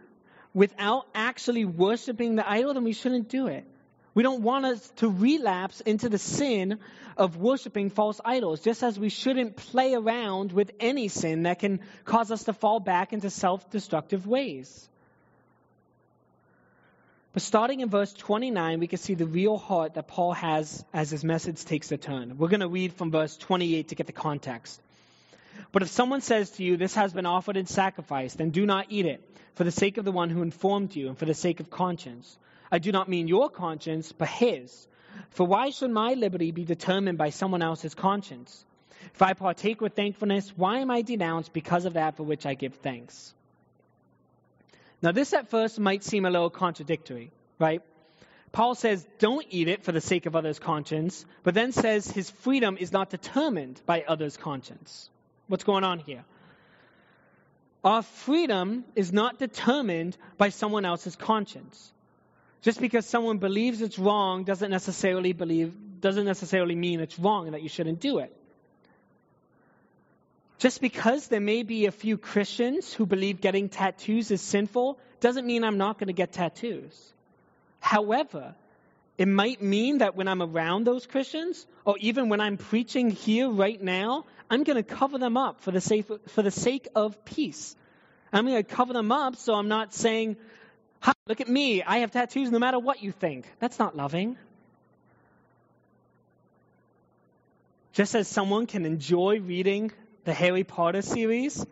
without 0.54 1.08
actually 1.14 1.66
worshiping 1.66 2.36
the 2.36 2.50
idol, 2.50 2.74
then 2.74 2.84
we 2.84 2.94
shouldn't 2.94 3.30
do 3.30 3.48
it. 3.48 3.66
We 4.14 4.22
don't 4.22 4.44
want 4.44 4.66
us 4.66 4.90
to 4.98 5.10
relapse 5.10 5.82
into 5.82 6.08
the 6.10 6.20
sin 6.20 6.80
of 7.18 7.38
worshiping 7.38 7.90
false 7.90 8.22
idols, 8.24 8.62
just 8.62 8.84
as 8.84 9.00
we 9.00 9.10
shouldn't 9.10 9.56
play 9.56 9.94
around 9.96 10.52
with 10.52 10.72
any 10.80 11.08
sin 11.08 11.44
that 11.44 11.60
can 11.60 11.80
cause 12.06 12.32
us 12.32 12.44
to 12.44 12.54
fall 12.54 12.80
back 12.80 13.14
into 13.14 13.30
self 13.30 13.70
destructive 13.72 14.28
ways. 14.28 14.88
But 17.34 17.42
starting 17.42 17.80
in 17.80 17.90
verse 17.90 18.14
29, 18.14 18.80
we 18.80 18.86
can 18.86 19.00
see 19.00 19.16
the 19.16 19.26
real 19.26 19.58
heart 19.58 19.96
that 19.96 20.08
Paul 20.08 20.34
has 20.34 20.86
as 20.94 21.10
his 21.10 21.24
message 21.24 21.66
takes 21.66 21.92
a 21.92 21.98
turn. 21.98 22.38
We're 22.38 22.50
going 22.50 22.60
to 22.60 22.68
read 22.68 22.94
from 22.94 23.10
verse 23.10 23.36
28 23.38 23.88
to 23.88 23.96
get 23.96 24.06
the 24.06 24.14
context. 24.14 24.80
But 25.72 25.82
if 25.82 25.90
someone 25.90 26.22
says 26.22 26.52
to 26.52 26.64
you, 26.64 26.78
This 26.78 26.96
has 26.96 27.14
been 27.14 27.26
offered 27.26 27.58
in 27.58 27.66
sacrifice, 27.66 28.34
then 28.34 28.50
do 28.50 28.66
not 28.66 28.88
eat 28.90 29.06
it, 29.06 29.22
for 29.56 29.64
the 29.64 29.72
sake 29.72 29.98
of 29.98 30.06
the 30.06 30.12
one 30.12 30.30
who 30.30 30.42
informed 30.42 30.96
you 30.96 31.08
and 31.10 31.18
for 31.18 31.26
the 31.26 31.34
sake 31.34 31.60
of 31.60 31.70
conscience. 31.70 32.38
I 32.72 32.80
do 32.80 32.92
not 32.92 33.10
mean 33.10 33.28
your 33.28 33.50
conscience, 33.50 34.12
but 34.12 34.28
his. 34.28 34.88
For 35.32 35.46
why 35.46 35.70
should 35.70 35.92
my 35.92 36.14
liberty 36.14 36.52
be 36.52 36.66
determined 36.66 37.18
by 37.18 37.30
someone 37.30 37.62
else's 37.62 37.94
conscience? 37.94 38.66
If 39.14 39.22
I 39.22 39.34
partake 39.34 39.82
with 39.82 39.94
thankfulness, 39.94 40.52
why 40.56 40.80
am 40.80 40.90
I 40.90 41.02
denounced 41.02 41.54
because 41.54 41.86
of 41.86 41.94
that 41.94 42.18
for 42.18 42.24
which 42.24 42.46
I 42.46 42.54
give 42.56 42.76
thanks? 42.76 43.34
Now, 45.02 45.12
this 45.12 45.34
at 45.34 45.50
first 45.50 45.80
might 45.80 46.04
seem 46.04 46.26
a 46.26 46.32
little 46.32 46.50
contradictory, 46.50 47.32
right? 47.60 47.82
Paul 48.54 48.76
says, 48.76 49.06
don't 49.20 49.46
eat 49.50 49.68
it 49.68 49.84
for 49.84 49.92
the 49.92 50.00
sake 50.00 50.26
of 50.26 50.36
others' 50.36 50.60
conscience, 50.60 51.26
but 51.44 51.54
then 51.54 51.72
says 51.72 52.10
his 52.10 52.30
freedom 52.30 52.78
is 52.80 52.92
not 52.92 53.10
determined 53.10 53.82
by 53.86 54.06
others' 54.08 54.38
conscience. 54.38 55.10
What's 55.48 55.64
going 55.64 55.84
on 55.84 56.00
here? 56.00 56.24
Our 57.84 58.02
freedom 58.02 58.86
is 58.96 59.12
not 59.12 59.40
determined 59.40 60.18
by 60.38 60.50
someone 60.50 60.86
else's 60.86 61.16
conscience. 61.16 61.92
Just 62.62 62.80
because 62.80 63.06
someone 63.06 63.40
believes 63.40 63.82
it's 63.82 64.00
wrong 64.00 64.46
doesn't 64.46 64.72
necessarily 64.72 65.34
believe 65.34 65.74
doesn't 66.00 66.26
necessarily 66.26 66.76
mean 66.76 67.00
it's 67.00 67.18
wrong 67.20 67.46
and 67.46 67.54
that 67.54 67.62
you 67.62 67.70
shouldn't 67.70 68.00
do 68.00 68.20
it. 68.20 68.36
Just 70.60 70.80
because 70.80 71.28
there 71.28 71.42
may 71.42 71.64
be 71.64 71.88
a 71.88 71.92
few 71.92 72.18
Christians 72.18 72.94
who 72.94 73.06
believe 73.06 73.42
getting 73.42 73.68
tattoos 73.68 74.32
is 74.32 74.42
sinful 74.42 74.98
doesn't 75.20 75.46
mean 75.46 75.64
I'm 75.66 75.78
not 75.78 76.00
going 76.00 76.08
to 76.08 76.14
get 76.14 76.32
tattoos. 76.32 77.14
However, 77.82 78.56
it 79.18 79.28
might 79.28 79.62
mean 79.62 80.00
that 80.00 80.16
when 80.16 80.28
I'm 80.28 80.42
around 80.42 80.86
those 80.86 81.06
Christians, 81.06 81.66
or 81.86 81.98
even 82.00 82.30
when 82.30 82.42
I'm 82.42 82.58
preaching 82.58 83.12
here 83.12 83.50
right 83.50 83.82
now, 83.82 84.26
I'm 84.50 84.64
going 84.64 84.78
to 84.78 84.84
cover 84.84 85.18
them 85.18 85.38
up 85.38 85.62
for 85.62 85.72
the 85.72 85.82
sake, 85.82 86.08
for 86.30 86.42
the 86.42 86.52
sake 86.52 86.88
of 86.96 87.24
peace. 87.24 87.76
I'm 88.32 88.46
going 88.46 88.64
to 88.64 88.64
cover 88.64 88.94
them 88.94 89.12
up 89.12 89.36
so 89.36 89.54
I'm 89.54 89.68
not 89.68 89.94
saying, 89.94 90.38
look 91.28 91.42
at 91.42 91.48
me, 91.48 91.84
I 91.84 92.00
have 92.00 92.12
tattoos 92.12 92.50
no 92.50 92.58
matter 92.58 92.80
what 92.80 93.04
you 93.04 93.12
think. 93.12 93.46
That's 93.60 93.78
not 93.78 93.96
loving. 93.96 94.38
Just 97.94 98.16
as 98.16 98.28
someone 98.28 98.66
can 98.66 98.88
enjoy 98.88 99.40
reading 99.40 99.92
the 100.24 100.34
Harry 100.34 100.64
Potter 100.64 101.04
series, 101.04 101.64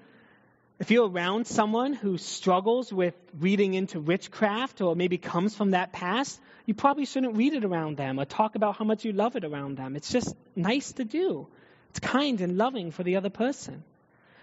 if 0.81 0.89
you're 0.89 1.07
around 1.07 1.45
someone 1.45 1.93
who 1.93 2.17
struggles 2.17 2.91
with 2.91 3.13
reading 3.39 3.75
into 3.75 3.99
witchcraft 3.99 4.81
or 4.81 4.95
maybe 4.95 5.19
comes 5.19 5.55
from 5.55 5.71
that 5.71 5.93
past, 5.93 6.41
you 6.65 6.73
probably 6.73 7.05
shouldn't 7.05 7.37
read 7.37 7.53
it 7.53 7.63
around 7.63 7.97
them 7.97 8.19
or 8.19 8.25
talk 8.25 8.55
about 8.55 8.77
how 8.77 8.83
much 8.83 9.05
you 9.05 9.13
love 9.13 9.35
it 9.35 9.45
around 9.45 9.77
them. 9.77 9.95
It's 9.95 10.11
just 10.11 10.35
nice 10.55 10.93
to 10.93 11.03
do. 11.03 11.45
It's 11.91 11.99
kind 11.99 12.41
and 12.41 12.57
loving 12.57 12.89
for 12.89 13.03
the 13.03 13.17
other 13.17 13.29
person. 13.29 13.83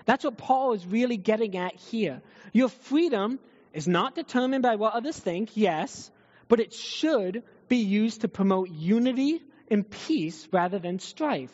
That's 0.05 0.22
what 0.22 0.38
Paul 0.38 0.74
is 0.74 0.87
really 0.87 1.16
getting 1.16 1.57
at 1.57 1.74
here. 1.74 2.22
Your 2.53 2.68
freedom 2.68 3.40
is 3.72 3.88
not 3.88 4.14
determined 4.14 4.62
by 4.62 4.77
what 4.77 4.94
others 4.94 5.18
think, 5.18 5.57
yes, 5.57 6.09
but 6.46 6.61
it 6.61 6.72
should 6.72 7.42
be 7.68 7.79
used 7.79 8.20
to 8.20 8.29
promote 8.29 8.70
unity 8.70 9.42
and 9.72 9.90
peace 9.90 10.46
rather 10.53 10.79
than 10.79 11.01
strife. 11.01 11.53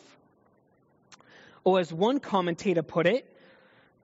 Or 1.63 1.79
as 1.79 1.91
one 1.91 2.19
commentator 2.19 2.83
put 2.83 3.07
it, 3.07 3.27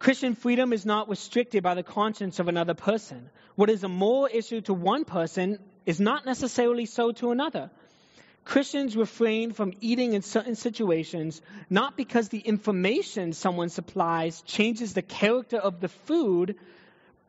Christian 0.01 0.33
freedom 0.33 0.73
is 0.73 0.83
not 0.83 1.09
restricted 1.09 1.61
by 1.61 1.75
the 1.75 1.83
conscience 1.83 2.39
of 2.39 2.47
another 2.47 2.73
person. 2.73 3.29
What 3.53 3.69
is 3.69 3.83
a 3.83 3.87
moral 3.87 4.27
issue 4.33 4.61
to 4.61 4.73
one 4.73 5.05
person 5.05 5.59
is 5.85 5.99
not 5.99 6.25
necessarily 6.25 6.87
so 6.87 7.11
to 7.11 7.29
another. 7.29 7.69
Christians 8.43 8.97
refrain 8.97 9.51
from 9.51 9.73
eating 9.79 10.13
in 10.13 10.23
certain 10.23 10.55
situations 10.55 11.39
not 11.69 11.97
because 11.97 12.29
the 12.29 12.39
information 12.39 13.33
someone 13.33 13.69
supplies 13.69 14.41
changes 14.41 14.95
the 14.95 15.03
character 15.03 15.57
of 15.57 15.79
the 15.79 15.89
food, 15.89 16.55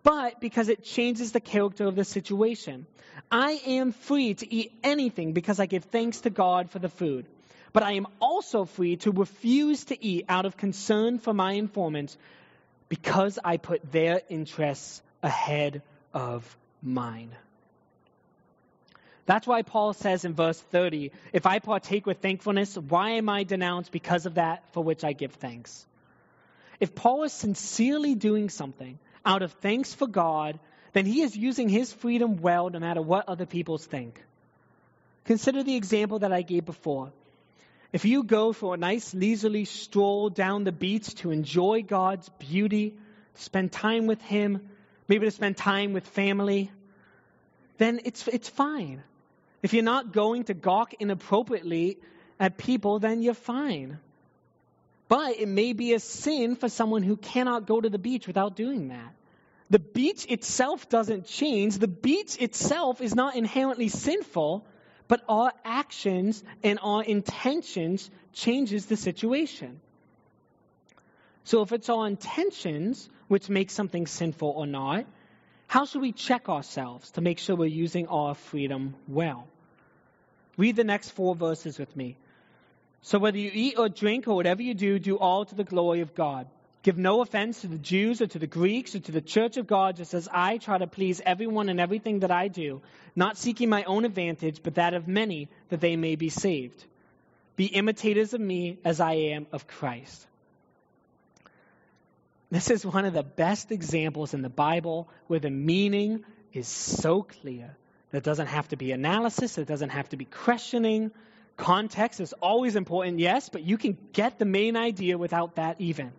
but 0.02 0.40
because 0.40 0.70
it 0.70 0.82
changes 0.82 1.32
the 1.32 1.40
character 1.40 1.84
of 1.84 1.94
the 1.94 2.06
situation. 2.06 2.86
I 3.30 3.60
am 3.66 3.92
free 3.92 4.32
to 4.32 4.50
eat 4.50 4.72
anything 4.82 5.34
because 5.34 5.60
I 5.60 5.66
give 5.66 5.84
thanks 5.84 6.22
to 6.22 6.30
God 6.30 6.70
for 6.70 6.78
the 6.78 6.88
food. 6.88 7.26
But 7.74 7.82
I 7.82 7.92
am 7.92 8.06
also 8.18 8.64
free 8.64 8.96
to 8.96 9.10
refuse 9.10 9.84
to 9.84 10.02
eat 10.02 10.24
out 10.30 10.46
of 10.46 10.56
concern 10.56 11.18
for 11.18 11.34
my 11.34 11.52
informants 11.52 12.16
because 12.92 13.38
I 13.42 13.56
put 13.56 13.90
their 13.90 14.20
interests 14.28 15.00
ahead 15.22 15.80
of 16.12 16.44
mine. 16.82 17.30
That's 19.24 19.46
why 19.46 19.62
Paul 19.62 19.94
says 19.94 20.26
in 20.26 20.34
verse 20.34 20.60
30 20.60 21.10
if 21.32 21.46
I 21.46 21.58
partake 21.58 22.04
with 22.04 22.18
thankfulness, 22.18 22.76
why 22.76 23.12
am 23.12 23.30
I 23.30 23.44
denounced 23.44 23.92
because 23.92 24.26
of 24.26 24.34
that 24.34 24.70
for 24.74 24.84
which 24.84 25.04
I 25.04 25.14
give 25.14 25.32
thanks? 25.32 25.86
If 26.80 26.94
Paul 26.94 27.22
is 27.22 27.32
sincerely 27.32 28.14
doing 28.14 28.50
something 28.50 28.98
out 29.24 29.40
of 29.40 29.52
thanks 29.52 29.94
for 29.94 30.06
God, 30.06 30.60
then 30.92 31.06
he 31.06 31.22
is 31.22 31.34
using 31.34 31.70
his 31.70 31.94
freedom 31.94 32.42
well 32.42 32.68
no 32.68 32.78
matter 32.78 33.00
what 33.00 33.26
other 33.26 33.46
people 33.46 33.78
think. 33.78 34.22
Consider 35.24 35.62
the 35.62 35.76
example 35.76 36.18
that 36.18 36.32
I 36.34 36.42
gave 36.42 36.66
before. 36.66 37.10
If 37.92 38.06
you 38.06 38.22
go 38.22 38.54
for 38.54 38.74
a 38.74 38.78
nice 38.78 39.12
leisurely 39.12 39.66
stroll 39.66 40.30
down 40.30 40.64
the 40.64 40.72
beach 40.72 41.14
to 41.16 41.30
enjoy 41.30 41.82
God's 41.82 42.28
beauty, 42.38 42.94
spend 43.34 43.70
time 43.70 44.06
with 44.06 44.22
Him, 44.22 44.70
maybe 45.08 45.26
to 45.26 45.30
spend 45.30 45.58
time 45.58 45.92
with 45.92 46.06
family, 46.06 46.70
then 47.76 48.00
it's, 48.04 48.26
it's 48.28 48.48
fine. 48.48 49.02
If 49.62 49.74
you're 49.74 49.84
not 49.84 50.12
going 50.12 50.44
to 50.44 50.54
gawk 50.54 50.94
inappropriately 51.00 51.98
at 52.40 52.56
people, 52.56 52.98
then 52.98 53.20
you're 53.20 53.34
fine. 53.34 53.98
But 55.08 55.38
it 55.38 55.48
may 55.48 55.74
be 55.74 55.92
a 55.92 56.00
sin 56.00 56.56
for 56.56 56.70
someone 56.70 57.02
who 57.02 57.18
cannot 57.18 57.66
go 57.66 57.78
to 57.78 57.90
the 57.90 57.98
beach 57.98 58.26
without 58.26 58.56
doing 58.56 58.88
that. 58.88 59.12
The 59.68 59.78
beach 59.78 60.24
itself 60.30 60.88
doesn't 60.88 61.26
change. 61.26 61.78
The 61.78 61.88
beach 61.88 62.40
itself 62.40 63.02
is 63.02 63.14
not 63.14 63.36
inherently 63.36 63.88
sinful 63.88 64.64
but 65.12 65.22
our 65.28 65.52
actions 65.62 66.42
and 66.64 66.78
our 66.82 67.04
intentions 67.04 68.10
changes 68.32 68.86
the 68.86 68.96
situation. 68.96 69.78
So 71.44 71.60
if 71.60 71.72
it's 71.72 71.90
our 71.90 72.06
intentions 72.06 73.10
which 73.28 73.50
make 73.50 73.70
something 73.70 74.06
sinful 74.06 74.48
or 74.48 74.66
not, 74.66 75.04
how 75.66 75.84
should 75.84 76.00
we 76.00 76.12
check 76.12 76.48
ourselves 76.48 77.10
to 77.10 77.20
make 77.20 77.38
sure 77.38 77.54
we're 77.54 77.66
using 77.66 78.06
our 78.08 78.34
freedom 78.34 78.94
well? 79.06 79.46
Read 80.56 80.76
the 80.76 80.84
next 80.84 81.10
four 81.10 81.34
verses 81.34 81.78
with 81.78 81.94
me. 81.94 82.16
So 83.02 83.18
whether 83.18 83.36
you 83.36 83.50
eat 83.52 83.74
or 83.76 83.90
drink 83.90 84.28
or 84.28 84.34
whatever 84.34 84.62
you 84.62 84.72
do, 84.72 84.98
do 84.98 85.18
all 85.18 85.44
to 85.44 85.54
the 85.54 85.64
glory 85.64 86.00
of 86.00 86.14
God. 86.14 86.46
Give 86.82 86.98
no 86.98 87.20
offense 87.20 87.60
to 87.60 87.68
the 87.68 87.78
Jews 87.78 88.20
or 88.20 88.26
to 88.26 88.38
the 88.40 88.48
Greeks 88.48 88.96
or 88.96 89.00
to 89.00 89.12
the 89.12 89.20
church 89.20 89.56
of 89.56 89.68
God, 89.68 89.96
just 89.96 90.14
as 90.14 90.28
I 90.32 90.58
try 90.58 90.78
to 90.78 90.88
please 90.88 91.20
everyone 91.24 91.68
in 91.68 91.78
everything 91.78 92.20
that 92.20 92.32
I 92.32 92.48
do, 92.48 92.82
not 93.14 93.36
seeking 93.36 93.68
my 93.68 93.84
own 93.84 94.04
advantage, 94.04 94.62
but 94.62 94.74
that 94.74 94.92
of 94.92 95.06
many, 95.06 95.48
that 95.68 95.80
they 95.80 95.94
may 95.94 96.16
be 96.16 96.28
saved. 96.28 96.84
Be 97.54 97.66
imitators 97.66 98.34
of 98.34 98.40
me 98.40 98.78
as 98.84 99.00
I 99.00 99.12
am 99.12 99.46
of 99.52 99.68
Christ. 99.68 100.26
This 102.50 102.68
is 102.68 102.84
one 102.84 103.04
of 103.04 103.14
the 103.14 103.22
best 103.22 103.70
examples 103.70 104.34
in 104.34 104.42
the 104.42 104.50
Bible 104.50 105.08
where 105.28 105.40
the 105.40 105.50
meaning 105.50 106.24
is 106.52 106.66
so 106.66 107.22
clear. 107.22 107.76
There 108.10 108.20
doesn't 108.20 108.48
have 108.48 108.68
to 108.68 108.76
be 108.76 108.90
analysis, 108.92 109.56
it 109.56 109.68
doesn't 109.68 109.90
have 109.90 110.08
to 110.10 110.16
be 110.16 110.24
questioning. 110.24 111.12
Context 111.56 112.20
is 112.20 112.32
always 112.42 112.76
important, 112.76 113.20
yes, 113.20 113.48
but 113.48 113.62
you 113.62 113.78
can 113.78 113.96
get 114.12 114.38
the 114.38 114.44
main 114.44 114.76
idea 114.76 115.16
without 115.16 115.56
that 115.56 115.80
even. 115.80 116.12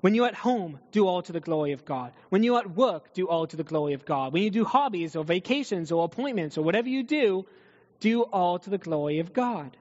When 0.00 0.14
you're 0.14 0.28
at 0.28 0.34
home, 0.34 0.78
do 0.92 1.06
all 1.08 1.22
to 1.22 1.32
the 1.32 1.40
glory 1.40 1.72
of 1.72 1.84
God. 1.84 2.12
When 2.28 2.44
you're 2.44 2.58
at 2.58 2.70
work, 2.70 3.12
do 3.14 3.28
all 3.28 3.46
to 3.46 3.56
the 3.56 3.64
glory 3.64 3.94
of 3.94 4.04
God. 4.04 4.32
When 4.32 4.42
you 4.42 4.50
do 4.50 4.64
hobbies 4.64 5.16
or 5.16 5.24
vacations 5.24 5.90
or 5.90 6.04
appointments 6.04 6.56
or 6.56 6.62
whatever 6.62 6.88
you 6.88 7.02
do, 7.02 7.46
do 7.98 8.22
all 8.22 8.60
to 8.60 8.70
the 8.70 8.78
glory 8.78 9.18
of 9.18 9.32
God. 9.32 9.76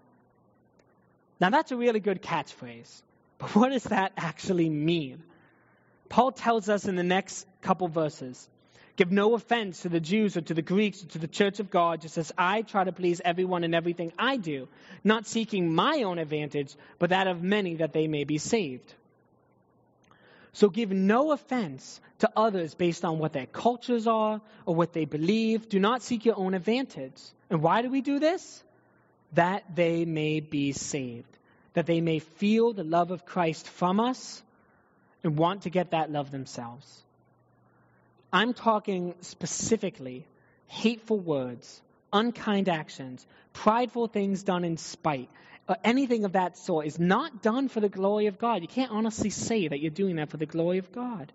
Now, 1.39 1.51
that's 1.51 1.71
a 1.71 1.77
really 1.77 1.99
good 1.99 2.23
catchphrase, 2.23 3.01
but 3.37 3.55
what 3.55 3.69
does 3.69 3.83
that 3.83 4.13
actually 4.17 4.69
mean? 4.69 5.21
Paul 6.09 6.31
tells 6.31 6.67
us 6.67 6.85
in 6.85 6.95
the 6.95 7.03
next 7.03 7.45
couple 7.61 7.87
verses 7.87 8.49
Give 8.97 9.11
no 9.11 9.35
offense 9.35 9.83
to 9.83 9.89
the 9.89 9.99
Jews 9.99 10.35
or 10.37 10.41
to 10.41 10.55
the 10.55 10.63
Greeks 10.63 11.03
or 11.03 11.07
to 11.09 11.19
the 11.19 11.27
church 11.27 11.59
of 11.59 11.69
God, 11.69 12.01
just 12.01 12.17
as 12.17 12.31
I 12.35 12.63
try 12.63 12.83
to 12.83 12.91
please 12.91 13.21
everyone 13.23 13.63
in 13.63 13.75
everything 13.75 14.11
I 14.17 14.37
do, 14.37 14.67
not 15.03 15.27
seeking 15.27 15.71
my 15.71 16.01
own 16.01 16.17
advantage, 16.17 16.75
but 16.97 17.11
that 17.11 17.27
of 17.27 17.43
many 17.43 17.75
that 17.75 17.93
they 17.93 18.07
may 18.07 18.23
be 18.23 18.39
saved. 18.39 18.91
So 20.57 20.69
give 20.69 20.91
no 20.91 21.33
offense 21.33 22.01
to 22.17 22.31
others 22.35 22.73
based 22.73 23.05
on 23.05 23.19
what 23.19 23.31
their 23.31 23.45
cultures 23.45 24.07
are 24.07 24.41
or 24.65 24.73
what 24.73 24.91
they 24.91 25.05
believe. 25.05 25.69
Do 25.69 25.79
not 25.79 26.01
seek 26.01 26.25
your 26.25 26.35
own 26.35 26.55
advantage. 26.55 27.21
And 27.51 27.61
why 27.61 27.83
do 27.83 27.91
we 27.91 28.01
do 28.01 28.17
this? 28.17 28.63
That 29.33 29.75
they 29.75 30.03
may 30.03 30.39
be 30.39 30.71
saved, 30.71 31.29
that 31.73 31.85
they 31.85 32.01
may 32.01 32.17
feel 32.17 32.73
the 32.73 32.83
love 32.83 33.11
of 33.11 33.23
Christ 33.23 33.69
from 33.69 33.99
us 33.99 34.41
and 35.23 35.37
want 35.37 35.61
to 35.61 35.69
get 35.69 35.91
that 35.91 36.11
love 36.11 36.31
themselves. 36.31 37.03
I'm 38.33 38.55
talking 38.55 39.13
specifically 39.21 40.25
hateful 40.65 41.19
words, 41.19 41.83
unkind 42.11 42.67
actions, 42.67 43.23
prideful 43.53 44.07
things 44.07 44.41
done 44.41 44.63
in 44.63 44.77
spite, 44.77 45.29
uh, 45.67 45.75
anything 45.83 46.25
of 46.25 46.33
that 46.33 46.57
sort 46.57 46.85
is 46.85 46.99
not 46.99 47.41
done 47.41 47.67
for 47.67 47.79
the 47.79 47.89
glory 47.89 48.27
of 48.27 48.37
God. 48.37 48.61
You 48.61 48.67
can't 48.67 48.91
honestly 48.91 49.29
say 49.29 49.67
that 49.67 49.79
you're 49.79 49.91
doing 49.91 50.15
that 50.17 50.29
for 50.29 50.37
the 50.37 50.45
glory 50.45 50.77
of 50.77 50.91
God. 50.91 51.31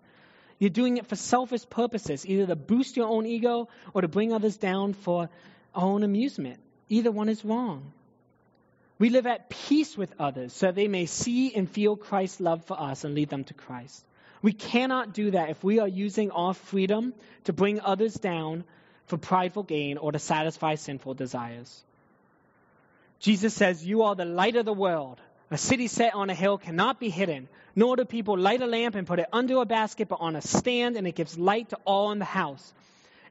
You're 0.59 0.69
doing 0.69 0.97
it 0.97 1.07
for 1.07 1.15
selfish 1.15 1.69
purposes, 1.69 2.25
either 2.25 2.47
to 2.47 2.55
boost 2.55 2.95
your 2.97 3.07
own 3.07 3.25
ego 3.25 3.67
or 3.93 4.01
to 4.01 4.07
bring 4.07 4.33
others 4.33 4.57
down 4.57 4.93
for 4.93 5.29
own 5.75 6.03
amusement. 6.03 6.59
Either 6.89 7.11
one 7.11 7.29
is 7.29 7.43
wrong. 7.43 7.91
We 8.99 9.09
live 9.09 9.27
at 9.27 9.49
peace 9.49 9.97
with 9.97 10.13
others 10.19 10.53
so 10.53 10.71
they 10.71 10.87
may 10.87 11.05
see 11.05 11.53
and 11.53 11.69
feel 11.69 11.95
Christ's 11.95 12.39
love 12.39 12.63
for 12.65 12.79
us 12.79 13.03
and 13.03 13.15
lead 13.15 13.29
them 13.29 13.43
to 13.45 13.53
Christ. 13.53 14.05
We 14.41 14.53
cannot 14.53 15.13
do 15.13 15.31
that 15.31 15.49
if 15.49 15.63
we 15.63 15.79
are 15.79 15.87
using 15.87 16.31
our 16.31 16.53
freedom 16.53 17.13
to 17.45 17.53
bring 17.53 17.81
others 17.81 18.13
down 18.13 18.63
for 19.07 19.17
prideful 19.17 19.63
gain 19.63 19.97
or 19.97 20.11
to 20.11 20.19
satisfy 20.19 20.75
sinful 20.75 21.15
desires. 21.15 21.83
Jesus 23.23 23.53
says, 23.53 23.85
You 23.85 24.03
are 24.03 24.15
the 24.15 24.25
light 24.25 24.57
of 24.57 24.65
the 24.65 24.73
world. 24.73 25.17
A 25.49 25.57
city 25.57 25.87
set 25.87 26.13
on 26.13 26.29
a 26.29 26.33
hill 26.33 26.57
cannot 26.57 26.99
be 26.99 27.09
hidden, 27.09 27.47
nor 27.73 27.95
do 27.95 28.03
people 28.03 28.37
light 28.37 28.61
a 28.61 28.67
lamp 28.67 28.95
and 28.95 29.07
put 29.07 29.19
it 29.19 29.29
under 29.31 29.61
a 29.61 29.65
basket, 29.65 30.09
but 30.09 30.19
on 30.19 30.35
a 30.35 30.41
stand, 30.41 30.97
and 30.97 31.07
it 31.07 31.15
gives 31.15 31.37
light 31.37 31.69
to 31.69 31.77
all 31.85 32.11
in 32.11 32.19
the 32.19 32.25
house. 32.25 32.73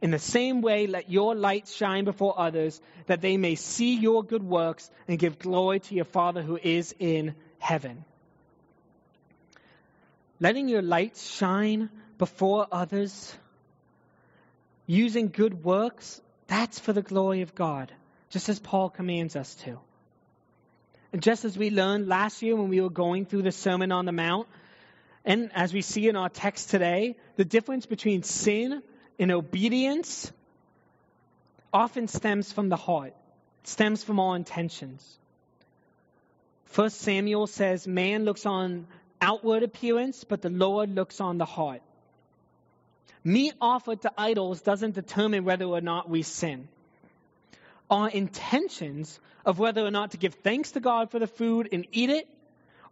In 0.00 0.10
the 0.10 0.18
same 0.18 0.62
way, 0.62 0.86
let 0.86 1.10
your 1.10 1.34
light 1.34 1.68
shine 1.68 2.06
before 2.06 2.40
others, 2.40 2.80
that 3.06 3.20
they 3.20 3.36
may 3.36 3.54
see 3.54 3.96
your 3.96 4.24
good 4.24 4.42
works 4.42 4.90
and 5.06 5.18
give 5.18 5.38
glory 5.38 5.80
to 5.80 5.94
your 5.94 6.06
Father 6.06 6.40
who 6.40 6.58
is 6.60 6.94
in 6.98 7.34
heaven. 7.58 8.06
Letting 10.40 10.68
your 10.68 10.82
light 10.82 11.18
shine 11.18 11.90
before 12.16 12.66
others, 12.72 13.36
using 14.86 15.28
good 15.28 15.62
works, 15.62 16.22
that's 16.46 16.78
for 16.78 16.94
the 16.94 17.02
glory 17.02 17.42
of 17.42 17.54
God 17.54 17.92
just 18.32 18.48
as 18.48 18.58
Paul 18.58 18.88
commands 18.88 19.36
us 19.36 19.54
to. 19.56 19.78
And 21.12 21.22
just 21.22 21.44
as 21.44 21.56
we 21.56 21.68
learned 21.68 22.08
last 22.08 22.40
year 22.40 22.56
when 22.56 22.70
we 22.70 22.80
were 22.80 22.90
going 22.90 23.26
through 23.26 23.42
the 23.42 23.52
Sermon 23.52 23.92
on 23.92 24.06
the 24.06 24.12
Mount, 24.12 24.48
and 25.24 25.50
as 25.54 25.72
we 25.72 25.82
see 25.82 26.08
in 26.08 26.16
our 26.16 26.30
text 26.30 26.70
today, 26.70 27.14
the 27.36 27.44
difference 27.44 27.84
between 27.84 28.22
sin 28.22 28.82
and 29.18 29.30
obedience 29.30 30.32
often 31.72 32.08
stems 32.08 32.50
from 32.50 32.70
the 32.70 32.76
heart, 32.76 33.12
stems 33.64 34.02
from 34.02 34.18
our 34.18 34.34
intentions. 34.34 35.18
First 36.64 37.02
Samuel 37.02 37.46
says, 37.46 37.86
Man 37.86 38.24
looks 38.24 38.46
on 38.46 38.86
outward 39.20 39.62
appearance, 39.62 40.24
but 40.24 40.40
the 40.40 40.50
Lord 40.50 40.94
looks 40.94 41.20
on 41.20 41.36
the 41.36 41.44
heart. 41.44 41.82
Meat 43.22 43.52
offered 43.60 44.00
to 44.02 44.12
idols 44.16 44.62
doesn't 44.62 44.94
determine 44.94 45.44
whether 45.44 45.66
or 45.66 45.82
not 45.82 46.08
we 46.08 46.22
sin 46.22 46.66
our 47.92 48.08
intentions 48.08 49.20
of 49.44 49.58
whether 49.58 49.84
or 49.84 49.90
not 49.90 50.12
to 50.12 50.16
give 50.16 50.34
thanks 50.36 50.72
to 50.72 50.80
God 50.80 51.10
for 51.10 51.18
the 51.18 51.26
food 51.26 51.68
and 51.72 51.86
eat 51.92 52.08
it, 52.08 52.26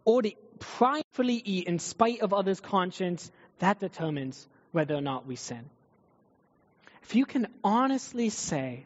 or 0.05 0.21
to 0.21 0.31
pridefully 0.59 1.41
eat 1.43 1.67
in 1.67 1.79
spite 1.79 2.21
of 2.21 2.33
others' 2.33 2.59
conscience, 2.59 3.31
that 3.59 3.79
determines 3.79 4.47
whether 4.71 4.93
or 4.93 5.01
not 5.01 5.25
we 5.25 5.35
sin. 5.35 5.69
If 7.01 7.15
you 7.15 7.25
can 7.25 7.47
honestly 7.63 8.29
say 8.29 8.85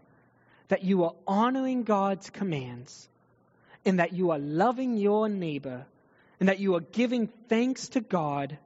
that 0.70 0.86
you 0.86 1.04
are 1.04 1.14
honoring 1.28 1.84
God's 1.84 2.30
commands 2.30 3.10
and 3.86 4.00
that 4.00 4.14
you 4.14 4.32
are 4.32 4.40
loving 4.40 4.96
your 4.96 5.28
neighbor 5.28 5.86
and 6.40 6.48
that 6.48 6.60
you 6.60 6.76
are 6.76 6.82
giving 6.82 7.28
thanks 7.50 7.90
to 7.90 8.00
God, 8.00 8.58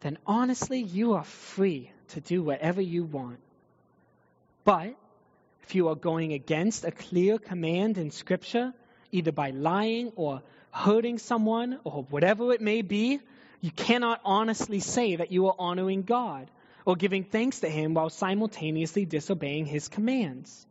then 0.00 0.16
honestly, 0.26 0.80
you 0.80 1.14
are 1.14 1.24
free 1.24 1.90
to 2.08 2.20
do 2.20 2.42
whatever 2.42 2.80
you 2.80 3.02
want. 3.02 3.40
But 4.64 4.94
if 5.70 5.76
you 5.76 5.86
are 5.86 5.94
going 5.94 6.32
against 6.32 6.84
a 6.84 6.90
clear 6.90 7.38
command 7.38 7.96
in 7.96 8.10
Scripture, 8.10 8.74
either 9.12 9.30
by 9.30 9.50
lying 9.50 10.10
or 10.16 10.42
hurting 10.72 11.16
someone 11.16 11.78
or 11.84 12.02
whatever 12.10 12.52
it 12.52 12.60
may 12.60 12.82
be, 12.82 13.20
you 13.60 13.70
cannot 13.70 14.20
honestly 14.24 14.80
say 14.80 15.14
that 15.14 15.30
you 15.30 15.46
are 15.46 15.54
honoring 15.56 16.02
God 16.02 16.50
or 16.84 16.96
giving 16.96 17.22
thanks 17.22 17.60
to 17.60 17.68
Him 17.68 17.94
while 17.94 18.10
simultaneously 18.10 19.04
disobeying 19.04 19.64
His 19.64 19.86
commands. 19.86 20.66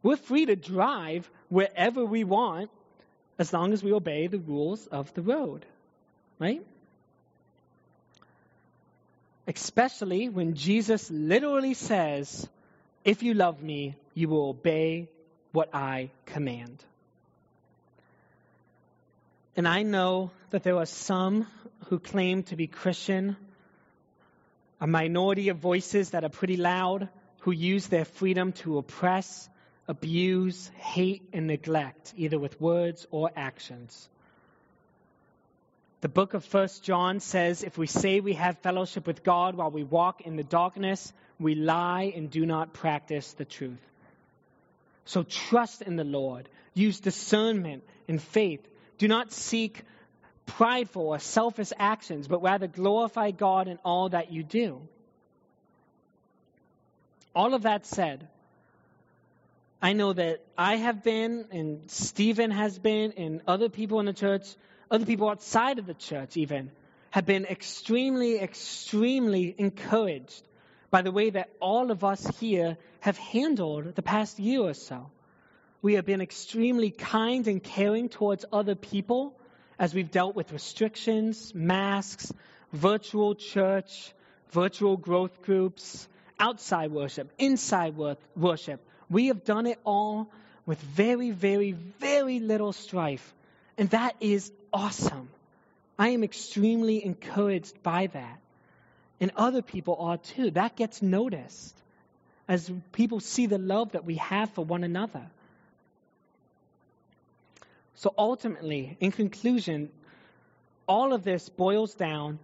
We're 0.00 0.16
free 0.16 0.46
to 0.46 0.54
drive 0.54 1.28
wherever 1.48 2.04
we 2.04 2.22
want 2.22 2.70
as 3.36 3.52
long 3.52 3.72
as 3.72 3.82
we 3.82 3.92
obey 3.92 4.28
the 4.28 4.38
rules 4.38 4.86
of 4.86 5.12
the 5.14 5.22
road, 5.22 5.66
right? 6.38 6.62
Especially 9.48 10.28
when 10.28 10.54
Jesus 10.54 11.10
literally 11.10 11.74
says, 11.74 12.48
If 13.04 13.22
you 13.22 13.34
love 13.34 13.62
me, 13.62 13.96
you 14.14 14.28
will 14.28 14.48
obey 14.48 15.08
what 15.52 15.74
I 15.74 16.10
command. 16.26 16.84
And 19.56 19.66
I 19.66 19.82
know 19.82 20.30
that 20.50 20.62
there 20.62 20.76
are 20.76 20.86
some 20.86 21.46
who 21.86 21.98
claim 21.98 22.42
to 22.44 22.56
be 22.56 22.66
Christian, 22.66 23.36
a 24.80 24.86
minority 24.86 25.48
of 25.48 25.58
voices 25.58 26.10
that 26.10 26.24
are 26.24 26.30
pretty 26.30 26.56
loud, 26.56 27.08
who 27.40 27.52
use 27.52 27.86
their 27.86 28.04
freedom 28.04 28.52
to 28.52 28.78
oppress, 28.78 29.48
abuse, 29.88 30.70
hate, 30.76 31.22
and 31.32 31.46
neglect, 31.46 32.12
either 32.16 32.38
with 32.38 32.60
words 32.60 33.06
or 33.10 33.30
actions. 33.34 34.08
The 36.02 36.08
book 36.08 36.34
of 36.34 36.44
First 36.44 36.82
John 36.82 37.20
says 37.20 37.62
if 37.62 37.76
we 37.76 37.86
say 37.86 38.20
we 38.20 38.34
have 38.34 38.58
fellowship 38.58 39.06
with 39.06 39.22
God 39.22 39.54
while 39.54 39.70
we 39.70 39.84
walk 39.84 40.22
in 40.22 40.36
the 40.36 40.44
darkness, 40.44 41.12
we 41.40 41.54
lie 41.54 42.12
and 42.14 42.30
do 42.30 42.46
not 42.46 42.72
practice 42.72 43.32
the 43.32 43.44
truth. 43.44 43.80
So 45.06 45.22
trust 45.22 45.82
in 45.82 45.96
the 45.96 46.04
Lord. 46.04 46.48
Use 46.74 47.00
discernment 47.00 47.82
and 48.06 48.22
faith. 48.22 48.60
Do 48.98 49.08
not 49.08 49.32
seek 49.32 49.82
prideful 50.46 51.08
or 51.08 51.18
selfish 51.18 51.72
actions, 51.78 52.28
but 52.28 52.42
rather 52.42 52.66
glorify 52.66 53.30
God 53.30 53.66
in 53.66 53.78
all 53.84 54.10
that 54.10 54.32
you 54.32 54.42
do. 54.42 54.80
All 57.34 57.54
of 57.54 57.62
that 57.62 57.86
said, 57.86 58.28
I 59.82 59.94
know 59.94 60.12
that 60.12 60.44
I 60.58 60.76
have 60.76 61.02
been, 61.02 61.46
and 61.50 61.90
Stephen 61.90 62.50
has 62.50 62.78
been, 62.78 63.12
and 63.16 63.40
other 63.46 63.68
people 63.68 63.98
in 63.98 64.06
the 64.06 64.12
church 64.12 64.44
other 64.90 65.06
people 65.06 65.28
outside 65.28 65.78
of 65.78 65.86
the 65.86 65.94
church, 65.94 66.36
even, 66.36 66.70
have 67.10 67.24
been 67.24 67.44
extremely, 67.44 68.40
extremely 68.40 69.54
encouraged 69.56 70.42
by 70.90 71.02
the 71.02 71.12
way 71.12 71.30
that 71.30 71.50
all 71.60 71.90
of 71.90 72.04
us 72.04 72.26
here 72.38 72.76
have 73.00 73.16
handled 73.16 73.94
the 73.94 74.02
past 74.02 74.38
year 74.38 74.60
or 74.60 74.74
so. 74.74 75.10
We 75.82 75.94
have 75.94 76.04
been 76.04 76.20
extremely 76.20 76.90
kind 76.90 77.46
and 77.46 77.62
caring 77.62 78.08
towards 78.08 78.44
other 78.52 78.74
people 78.74 79.34
as 79.78 79.94
we've 79.94 80.10
dealt 80.10 80.34
with 80.34 80.52
restrictions, 80.52 81.54
masks, 81.54 82.32
virtual 82.72 83.34
church, 83.34 84.12
virtual 84.50 84.96
growth 84.96 85.42
groups, 85.42 86.06
outside 86.38 86.90
worship, 86.90 87.32
inside 87.38 87.94
worship. 88.36 88.84
We 89.08 89.28
have 89.28 89.44
done 89.44 89.66
it 89.66 89.78
all 89.84 90.30
with 90.66 90.80
very, 90.80 91.30
very, 91.30 91.72
very 91.72 92.40
little 92.40 92.72
strife. 92.72 93.34
And 93.78 93.88
that 93.90 94.16
is 94.20 94.52
awesome. 94.72 95.30
I 95.98 96.10
am 96.10 96.24
extremely 96.24 97.04
encouraged 97.04 97.82
by 97.82 98.08
that. 98.08 98.40
And 99.20 99.32
other 99.36 99.62
people 99.62 99.96
are 100.00 100.16
too. 100.16 100.50
That 100.52 100.76
gets 100.76 101.02
noticed 101.02 101.76
as 102.48 102.70
people 102.92 103.20
see 103.20 103.46
the 103.46 103.58
love 103.58 103.92
that 103.92 104.04
we 104.04 104.16
have 104.16 104.50
for 104.50 104.64
one 104.64 104.82
another. 104.82 105.22
So 107.96 108.14
ultimately, 108.16 108.96
in 108.98 109.12
conclusion, 109.12 109.90
all 110.86 111.12
of 111.12 111.22
this 111.22 111.48
boils 111.48 111.94
down 111.94 112.38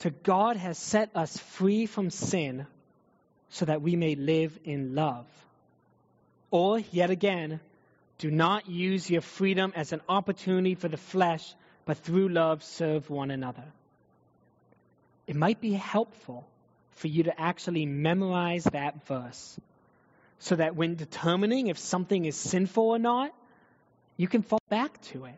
to 0.00 0.10
God 0.10 0.56
has 0.56 0.78
set 0.78 1.10
us 1.14 1.36
free 1.36 1.86
from 1.86 2.10
sin 2.10 2.66
so 3.50 3.64
that 3.64 3.82
we 3.82 3.96
may 3.96 4.14
live 4.14 4.56
in 4.64 4.94
love. 4.94 5.26
Or, 6.50 6.78
yet 6.78 7.10
again, 7.10 7.60
do 8.18 8.30
not 8.30 8.68
use 8.68 9.10
your 9.10 9.20
freedom 9.20 9.72
as 9.74 9.92
an 9.92 10.00
opportunity 10.08 10.74
for 10.74 10.88
the 10.88 10.96
flesh 10.96 11.54
but 11.84 11.98
through 11.98 12.28
love 12.28 12.62
serve 12.62 13.10
one 13.10 13.30
another. 13.30 13.64
It 15.30 15.36
might 15.36 15.60
be 15.60 15.74
helpful 15.74 16.44
for 16.90 17.06
you 17.06 17.22
to 17.22 17.40
actually 17.40 17.86
memorize 17.86 18.64
that 18.64 19.06
verse 19.06 19.60
so 20.40 20.56
that 20.56 20.74
when 20.74 20.96
determining 20.96 21.68
if 21.68 21.78
something 21.78 22.24
is 22.24 22.34
sinful 22.34 22.82
or 22.82 22.98
not, 22.98 23.32
you 24.16 24.26
can 24.26 24.42
fall 24.42 24.58
back 24.68 25.00
to 25.12 25.26
it. 25.26 25.36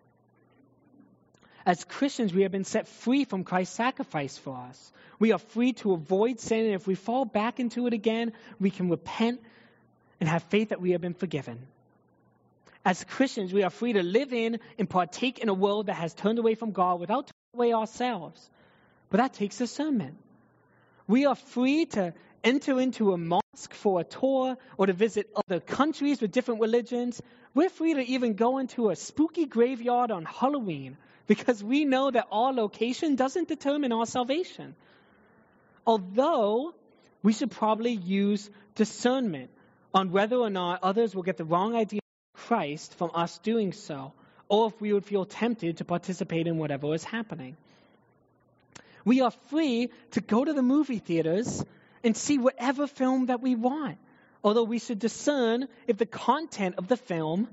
As 1.67 1.85
Christians, 1.85 2.33
we 2.33 2.45
have 2.45 2.51
been 2.51 2.65
set 2.65 2.89
free 2.89 3.27
from 3.27 3.45
Christ's 3.45 3.77
sacrifice 3.77 4.39
for 4.39 4.57
us. 4.57 4.93
We 5.19 5.33
are 5.33 5.39
free 5.39 5.75
to 5.75 5.93
avoid 5.93 6.41
sin, 6.41 6.65
and 6.65 6.75
if 6.75 6.87
we 6.87 6.95
fall 6.95 7.27
back 7.27 7.61
into 7.61 7.87
it 7.87 7.93
again, 7.93 8.33
we 8.59 8.71
can 8.71 8.89
repent 8.89 9.43
and 10.21 10.27
have 10.27 10.43
faith 10.45 10.71
that 10.71 10.81
we 10.81 10.93
have 10.93 11.03
been 11.03 11.13
forgiven. 11.13 11.67
As 12.83 13.05
Christians, 13.05 13.53
we 13.53 13.63
are 13.63 13.69
free 13.69 13.93
to 13.93 14.03
live 14.03 14.33
in 14.33 14.59
and 14.79 14.89
partake 14.89 15.39
in 15.41 15.51
a 15.51 15.55
world 15.55 15.89
that 15.89 15.97
has 15.97 16.15
turned 16.15 16.39
away 16.39 16.55
from 16.55 16.73
God 16.73 16.99
without 16.99 17.27
turning 17.27 17.57
away 17.57 17.75
ourselves. 17.75 18.49
But 19.13 19.19
that 19.19 19.35
takes 19.35 19.59
discernment. 19.59 20.17
We 21.07 21.27
are 21.27 21.35
free 21.35 21.85
to 21.85 22.15
enter 22.43 22.81
into 22.81 23.13
a 23.13 23.19
mosque 23.19 23.75
for 23.75 24.01
a 24.01 24.05
tour 24.05 24.57
or 24.79 24.87
to 24.87 24.95
visit 24.95 25.31
other 25.37 25.61
countries 25.61 26.23
with 26.23 26.33
different 26.33 26.63
religions. 26.63 27.21
We're 27.53 27.69
free 27.69 27.93
to 27.93 28.01
even 28.01 28.37
go 28.37 28.57
into 28.57 28.89
a 28.89 28.97
spooky 28.97 29.45
graveyard 29.45 30.11
on 30.11 30.25
Halloween 30.25 30.97
because 31.27 31.63
we 31.63 31.85
know 31.85 32.11
that 32.11 32.27
our 32.33 32.55
location 32.55 33.15
doesn't 33.15 33.49
determine 33.49 33.93
our 33.93 34.07
salvation. 34.07 34.75
Although 35.87 36.75
we 37.23 37.35
should 37.35 37.51
probably 37.51 37.93
use 37.93 38.49
discernment 38.77 39.51
on 39.93 40.11
whether 40.11 40.37
or 40.37 40.49
not 40.49 40.83
others 40.83 41.15
will 41.15 41.23
get 41.23 41.37
the 41.37 41.45
wrong 41.45 41.77
idea 41.77 42.01
of 42.35 42.41
Christ 42.41 42.95
from 42.95 43.11
us 43.13 43.39
doing 43.41 43.75
so, 43.75 44.15
or 44.49 44.69
if 44.69 44.81
we 44.81 44.95
would 44.95 45.05
feel 45.05 45.27
tempted 45.27 45.77
to 45.77 45.85
participate 45.85 46.47
in 46.47 46.57
whatever 46.57 46.95
is 46.95 47.05
happening. 47.05 47.59
We 49.05 49.21
are 49.21 49.31
free 49.51 49.91
to 50.13 50.21
go 50.21 50.45
to 50.45 50.53
the 50.53 50.63
movie 50.63 50.99
theaters 50.99 51.65
and 52.05 52.17
see 52.17 52.39
whatever 52.39 52.87
film 52.87 53.27
that 53.27 53.41
we 53.41 53.55
want, 53.55 53.99
although 54.43 54.65
we 54.65 54.79
should 54.79 54.99
discern 54.99 55.69
if 55.87 55.99
the 55.99 56.07
content 56.07 56.77
of 56.79 56.89
the 56.89 56.97
film 56.97 57.49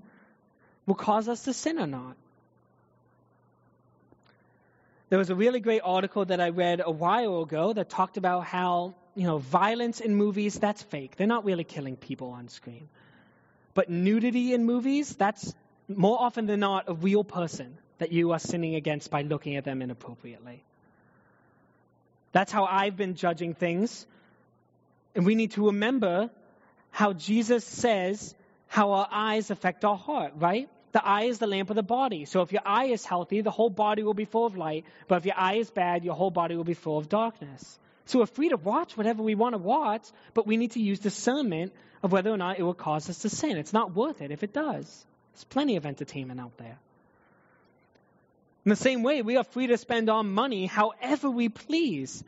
will 0.85 0.95
cause 0.95 1.27
us 1.27 1.43
to 1.43 1.53
sin 1.53 1.79
or 1.79 1.88
not. 1.88 2.15
There 5.09 5.17
was 5.17 5.31
a 5.31 5.35
really 5.35 5.59
great 5.59 5.81
article 5.83 6.25
that 6.25 6.39
I 6.39 6.49
read 6.49 6.81
a 6.85 6.91
while 6.91 7.41
ago 7.41 7.73
that 7.73 7.89
talked 7.89 8.17
about 8.17 8.45
how, 8.45 8.93
you 9.15 9.25
know, 9.25 9.39
violence 9.39 10.01
in 10.01 10.15
movies, 10.15 10.59
that's 10.59 10.83
fake. 10.83 11.15
They're 11.15 11.25
not 11.25 11.45
really 11.45 11.63
killing 11.63 11.95
people 11.95 12.29
on 12.29 12.47
screen. 12.47 12.89
But 13.73 13.89
nudity 13.89 14.53
in 14.53 14.65
movies, 14.65 15.15
that's 15.15 15.53
more 15.88 16.21
often 16.21 16.45
than 16.45 16.59
not 16.59 16.85
a 16.88 16.93
real 16.93 17.23
person 17.23 17.77
that 17.97 18.12
you 18.12 18.31
are 18.33 18.39
sinning 18.39 18.75
against 18.75 19.09
by 19.09 19.23
looking 19.23 19.55
at 19.55 19.65
them 19.65 19.81
inappropriately. 19.81 20.63
That's 22.32 22.52
how 22.52 22.65
I've 22.65 22.96
been 22.96 23.15
judging 23.15 23.54
things. 23.54 24.06
And 25.15 25.25
we 25.25 25.36
need 25.36 25.52
to 25.52 25.67
remember 25.67 26.30
how 26.92 27.13
Jesus 27.13 27.65
says 27.65 28.36
how 28.67 28.92
our 28.92 29.08
eyes 29.12 29.50
affect 29.50 29.84
our 29.84 29.98
heart, 29.98 30.34
right? 30.38 30.69
The 30.92 31.06
eye 31.06 31.23
is 31.23 31.40
the 31.40 31.48
lamp 31.48 31.69
of 31.69 31.75
the 31.75 31.84
body. 31.84 32.25
So 32.25 32.42
if 32.42 32.52
your 32.52 32.62
eye 32.65 32.86
is 32.86 33.06
healthy, 33.06 33.42
the 33.42 33.52
whole 33.52 33.69
body 33.69 34.04
will 34.04 34.13
be 34.13 34.25
full 34.25 34.46
of 34.46 34.58
light. 34.58 34.86
But 35.08 35.17
if 35.17 35.25
your 35.25 35.38
eye 35.38 35.56
is 35.56 35.69
bad, 35.69 36.04
your 36.04 36.15
whole 36.15 36.32
body 36.32 36.56
will 36.56 36.63
be 36.63 36.73
full 36.73 36.98
of 36.98 37.10
darkness. 37.10 37.80
So 38.06 38.19
we're 38.19 38.25
free 38.25 38.50
to 38.50 38.58
watch 38.58 38.98
whatever 38.98 39.21
we 39.21 39.36
want 39.36 39.54
to 39.54 39.60
watch, 39.60 40.08
but 40.34 40.48
we 40.48 40.58
need 40.58 40.71
to 40.71 40.82
use 40.82 41.00
discernment 41.00 41.73
of 42.02 42.12
whether 42.12 42.32
or 42.32 42.38
not 42.38 42.60
it 42.60 42.63
will 42.63 42.73
cause 42.73 43.10
us 43.10 43.19
to 43.19 43.30
sin. 43.30 43.58
It's 43.58 43.73
not 43.73 43.94
worth 43.94 44.21
it 44.21 44.32
if 44.32 44.42
it 44.44 44.54
does. 44.54 45.06
There's 45.34 45.44
plenty 45.44 45.75
of 45.75 45.86
entertainment 45.86 46.40
out 46.40 46.58
there. 46.58 46.80
In 48.69 48.77
the 48.77 48.83
same 48.83 49.01
way, 49.01 49.23
we 49.23 49.35
are 49.35 49.43
free 49.43 49.65
to 49.65 49.79
spend 49.79 50.11
our 50.11 50.23
money 50.23 50.67
however 50.67 51.27
we 51.27 51.49
please, 51.49 52.23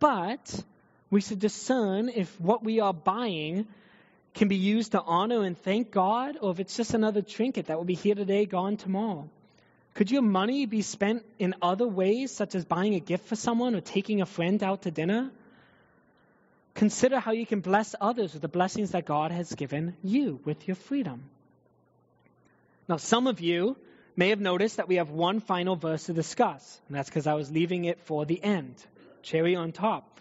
but 0.00 0.64
we 1.08 1.20
should 1.20 1.38
discern 1.38 2.08
if 2.08 2.40
what 2.40 2.64
we 2.64 2.80
are 2.80 2.92
buying 2.92 3.68
can 4.34 4.48
be 4.48 4.56
used 4.56 4.90
to 4.90 5.00
honor 5.00 5.44
and 5.44 5.56
thank 5.56 5.92
God, 5.92 6.36
or 6.40 6.50
if 6.50 6.58
it's 6.58 6.76
just 6.76 6.94
another 6.94 7.22
trinket 7.22 7.66
that 7.66 7.76
will 7.76 7.84
be 7.84 7.94
here 7.94 8.16
today, 8.16 8.44
gone 8.44 8.76
tomorrow. 8.76 9.30
Could 9.94 10.10
your 10.10 10.22
money 10.22 10.66
be 10.66 10.82
spent 10.82 11.24
in 11.38 11.54
other 11.62 11.86
ways, 11.86 12.32
such 12.32 12.56
as 12.56 12.64
buying 12.64 12.96
a 12.96 13.00
gift 13.00 13.28
for 13.28 13.36
someone 13.36 13.76
or 13.76 13.80
taking 13.80 14.20
a 14.20 14.26
friend 14.26 14.64
out 14.64 14.82
to 14.82 14.90
dinner? 14.90 15.30
Consider 16.74 17.20
how 17.20 17.30
you 17.30 17.46
can 17.46 17.60
bless 17.60 17.94
others 18.00 18.32
with 18.32 18.42
the 18.42 18.48
blessings 18.48 18.90
that 18.90 19.04
God 19.04 19.30
has 19.30 19.54
given 19.54 19.96
you 20.02 20.40
with 20.44 20.66
your 20.66 20.74
freedom. 20.74 21.22
Now, 22.88 22.96
some 22.96 23.28
of 23.28 23.40
you 23.40 23.76
may 24.16 24.30
have 24.30 24.40
noticed 24.40 24.76
that 24.76 24.88
we 24.88 24.96
have 24.96 25.10
one 25.10 25.40
final 25.40 25.76
verse 25.76 26.04
to 26.04 26.12
discuss, 26.12 26.80
and 26.88 26.96
that's 26.96 27.08
because 27.08 27.26
I 27.26 27.34
was 27.34 27.50
leaving 27.50 27.84
it 27.84 28.00
for 28.00 28.24
the 28.24 28.42
end. 28.42 28.74
Cherry 29.22 29.56
on 29.56 29.72
top. 29.72 30.18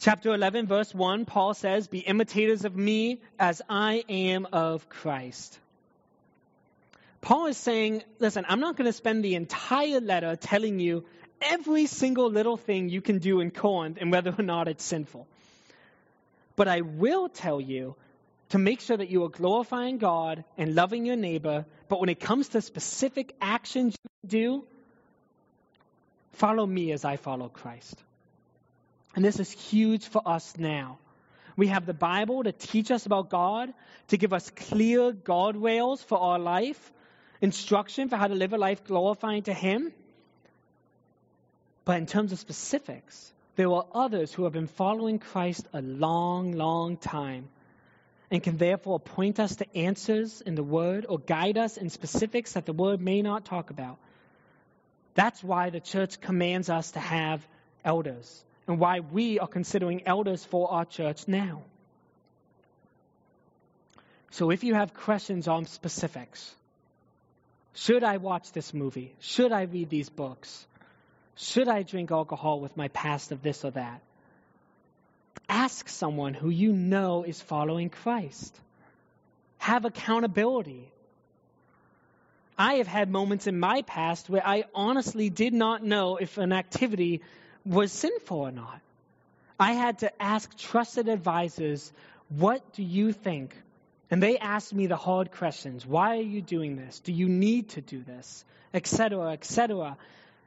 Chapter 0.00 0.34
11, 0.34 0.66
verse 0.66 0.92
1, 0.92 1.24
Paul 1.24 1.54
says, 1.54 1.86
Be 1.86 2.00
imitators 2.00 2.64
of 2.64 2.76
me 2.76 3.20
as 3.38 3.62
I 3.68 4.04
am 4.08 4.46
of 4.52 4.88
Christ. 4.88 5.58
Paul 7.20 7.46
is 7.46 7.56
saying, 7.56 8.02
Listen, 8.18 8.44
I'm 8.48 8.60
not 8.60 8.76
going 8.76 8.86
to 8.86 8.92
spend 8.92 9.24
the 9.24 9.34
entire 9.34 10.00
letter 10.00 10.36
telling 10.36 10.78
you 10.78 11.04
every 11.40 11.86
single 11.86 12.30
little 12.30 12.56
thing 12.56 12.88
you 12.88 13.00
can 13.00 13.18
do 13.18 13.40
in 13.40 13.50
Corinth 13.50 13.98
and 14.00 14.10
whether 14.12 14.34
or 14.36 14.42
not 14.42 14.68
it's 14.68 14.84
sinful. 14.84 15.26
But 16.56 16.68
I 16.68 16.82
will 16.82 17.28
tell 17.28 17.60
you 17.60 17.96
to 18.50 18.58
make 18.58 18.80
sure 18.80 18.96
that 18.96 19.10
you 19.10 19.24
are 19.24 19.28
glorifying 19.28 19.98
God 19.98 20.44
and 20.56 20.74
loving 20.74 21.06
your 21.06 21.16
neighbor. 21.16 21.64
But 21.88 22.00
when 22.00 22.08
it 22.08 22.20
comes 22.20 22.48
to 22.50 22.60
specific 22.60 23.34
actions 23.40 23.96
you 24.22 24.28
do, 24.28 24.64
follow 26.32 26.66
me 26.66 26.92
as 26.92 27.04
I 27.04 27.16
follow 27.16 27.48
Christ. 27.48 27.96
And 29.14 29.24
this 29.24 29.38
is 29.40 29.50
huge 29.50 30.06
for 30.06 30.22
us 30.26 30.54
now. 30.58 30.98
We 31.56 31.68
have 31.68 31.86
the 31.86 31.94
Bible 31.94 32.42
to 32.42 32.52
teach 32.52 32.90
us 32.90 33.06
about 33.06 33.30
God, 33.30 33.72
to 34.08 34.16
give 34.16 34.32
us 34.32 34.50
clear 34.50 35.12
guardrails 35.12 36.04
for 36.04 36.18
our 36.18 36.38
life, 36.38 36.92
instruction 37.40 38.08
for 38.08 38.16
how 38.16 38.26
to 38.26 38.34
live 38.34 38.52
a 38.52 38.58
life 38.58 38.84
glorifying 38.84 39.42
to 39.44 39.54
Him. 39.54 39.92
But 41.84 41.98
in 41.98 42.06
terms 42.06 42.32
of 42.32 42.40
specifics, 42.40 43.32
there 43.56 43.70
are 43.70 43.86
others 43.94 44.32
who 44.32 44.44
have 44.44 44.52
been 44.52 44.66
following 44.66 45.20
Christ 45.20 45.64
a 45.72 45.80
long, 45.80 46.52
long 46.52 46.96
time 46.96 47.48
and 48.30 48.42
can 48.42 48.56
therefore 48.56 48.98
point 48.98 49.38
us 49.38 49.56
to 49.56 49.76
answers 49.76 50.40
in 50.40 50.54
the 50.54 50.62
Word 50.62 51.06
or 51.08 51.18
guide 51.18 51.58
us 51.58 51.76
in 51.76 51.90
specifics 51.90 52.52
that 52.52 52.66
the 52.66 52.72
Word 52.72 53.00
may 53.00 53.22
not 53.22 53.44
talk 53.44 53.70
about. 53.70 53.98
That's 55.14 55.42
why 55.42 55.70
the 55.70 55.80
church 55.80 56.20
commands 56.20 56.68
us 56.68 56.92
to 56.92 57.00
have 57.00 57.46
elders 57.84 58.44
and 58.66 58.78
why 58.78 59.00
we 59.00 59.38
are 59.38 59.46
considering 59.46 60.06
elders 60.06 60.44
for 60.44 60.70
our 60.70 60.84
church 60.84 61.28
now. 61.28 61.62
So 64.30 64.50
if 64.50 64.64
you 64.64 64.74
have 64.74 64.94
questions 64.94 65.46
on 65.46 65.66
specifics, 65.66 66.54
should 67.74 68.02
I 68.02 68.16
watch 68.16 68.52
this 68.52 68.74
movie? 68.74 69.14
Should 69.20 69.52
I 69.52 69.62
read 69.62 69.90
these 69.90 70.08
books? 70.08 70.66
Should 71.36 71.68
I 71.68 71.82
drink 71.82 72.10
alcohol 72.10 72.60
with 72.60 72.76
my 72.76 72.88
past 72.88 73.32
of 73.32 73.42
this 73.42 73.64
or 73.64 73.72
that? 73.72 74.00
Ask 75.54 75.88
someone 75.88 76.34
who 76.34 76.50
you 76.50 76.72
know 76.72 77.22
is 77.22 77.40
following 77.40 77.88
Christ. 77.88 78.52
Have 79.58 79.84
accountability. 79.84 80.90
I 82.58 82.74
have 82.74 82.88
had 82.88 83.08
moments 83.08 83.46
in 83.46 83.60
my 83.60 83.82
past 83.82 84.28
where 84.28 84.44
I 84.44 84.64
honestly 84.74 85.30
did 85.30 85.54
not 85.54 85.84
know 85.84 86.16
if 86.16 86.38
an 86.38 86.52
activity 86.52 87.22
was 87.64 87.92
sinful 87.92 88.36
or 88.36 88.50
not. 88.50 88.80
I 89.56 89.74
had 89.74 90.00
to 90.00 90.10
ask 90.20 90.58
trusted 90.58 91.08
advisors, 91.08 91.92
What 92.30 92.72
do 92.72 92.82
you 92.82 93.12
think? 93.12 93.54
And 94.10 94.20
they 94.20 94.38
asked 94.38 94.74
me 94.74 94.88
the 94.88 94.96
hard 94.96 95.30
questions 95.30 95.86
Why 95.86 96.16
are 96.16 96.28
you 96.34 96.42
doing 96.42 96.74
this? 96.74 96.98
Do 96.98 97.12
you 97.12 97.28
need 97.28 97.68
to 97.70 97.80
do 97.80 98.02
this? 98.02 98.44
Etc., 98.74 99.30
etc. 99.30 99.96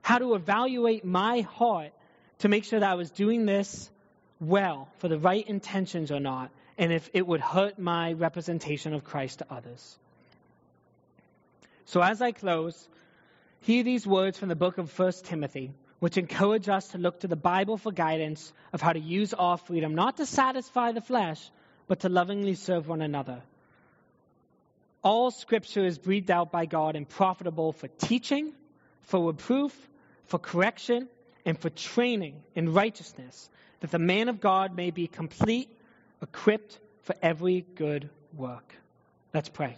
How 0.02 0.18
to 0.18 0.36
evaluate 0.36 1.06
my 1.06 1.40
heart 1.42 1.94
to 2.40 2.50
make 2.50 2.66
sure 2.66 2.82
that 2.82 2.92
I 2.92 2.96
was 2.96 3.10
doing 3.10 3.46
this 3.46 3.90
well 4.40 4.90
for 4.98 5.08
the 5.08 5.18
right 5.18 5.48
intentions 5.48 6.12
or 6.12 6.20
not, 6.20 6.52
and 6.78 6.92
if 6.92 7.10
it 7.14 7.26
would 7.26 7.42
hurt 7.42 7.80
my 7.80 8.14
representation 8.14 8.94
of 8.94 9.04
Christ 9.04 9.40
to 9.40 9.46
others. 9.50 9.98
So 11.86 12.02
as 12.02 12.22
I 12.22 12.32
close, 12.32 12.88
hear 13.62 13.84
these 13.84 14.06
words 14.06 14.38
from 14.38 14.50
the 14.50 14.56
book 14.56 14.78
of 14.78 14.98
1 14.98 15.12
Timothy 15.24 15.72
which 16.00 16.18
encourage 16.18 16.70
us 16.70 16.90
to 16.90 16.98
look 16.98 17.22
to 17.22 17.28
the 17.28 17.36
Bible 17.36 17.78
for 17.78 17.92
guidance 17.92 18.54
of 18.72 18.82
how 18.82 18.94
to 18.94 19.00
use 19.00 19.34
our 19.34 19.58
freedom, 19.58 19.96
not 19.96 20.18
to 20.18 20.26
satisfy 20.26 20.92
the 20.92 21.02
flesh, 21.02 21.50
but 21.88 22.02
to 22.02 22.10
lovingly 22.10 22.54
serve 22.54 22.88
one 22.88 23.02
another. 23.02 23.42
All 25.02 25.32
scripture 25.32 25.86
is 25.86 25.98
breathed 25.98 26.30
out 26.30 26.52
by 26.52 26.66
God 26.66 26.96
and 26.96 27.08
profitable 27.08 27.72
for 27.72 27.88
teaching, 27.88 28.54
for 29.02 29.28
reproof, 29.28 29.74
for 30.26 30.38
correction, 30.38 31.08
and 31.46 31.58
for 31.58 31.70
training 31.70 32.44
in 32.56 32.74
righteousness, 32.74 33.50
that 33.80 33.92
the 33.92 34.00
man 34.00 34.30
of 34.30 34.42
God 34.42 34.76
may 34.76 34.92
be 34.92 35.08
complete, 35.08 35.70
equipped 36.22 36.80
for 37.04 37.16
every 37.22 37.66
good 37.76 38.10
work. 38.36 38.74
Let's 39.34 39.50
pray. 39.50 39.78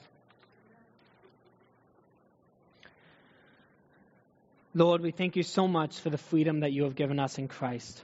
Lord, 4.74 5.02
we 5.02 5.12
thank 5.12 5.36
you 5.36 5.44
so 5.44 5.68
much 5.68 6.00
for 6.00 6.10
the 6.10 6.18
freedom 6.18 6.62
that 6.62 6.72
you 6.72 6.84
have 6.84 6.96
given 6.96 7.20
us 7.20 7.38
in 7.38 7.48
Christ. 7.48 8.04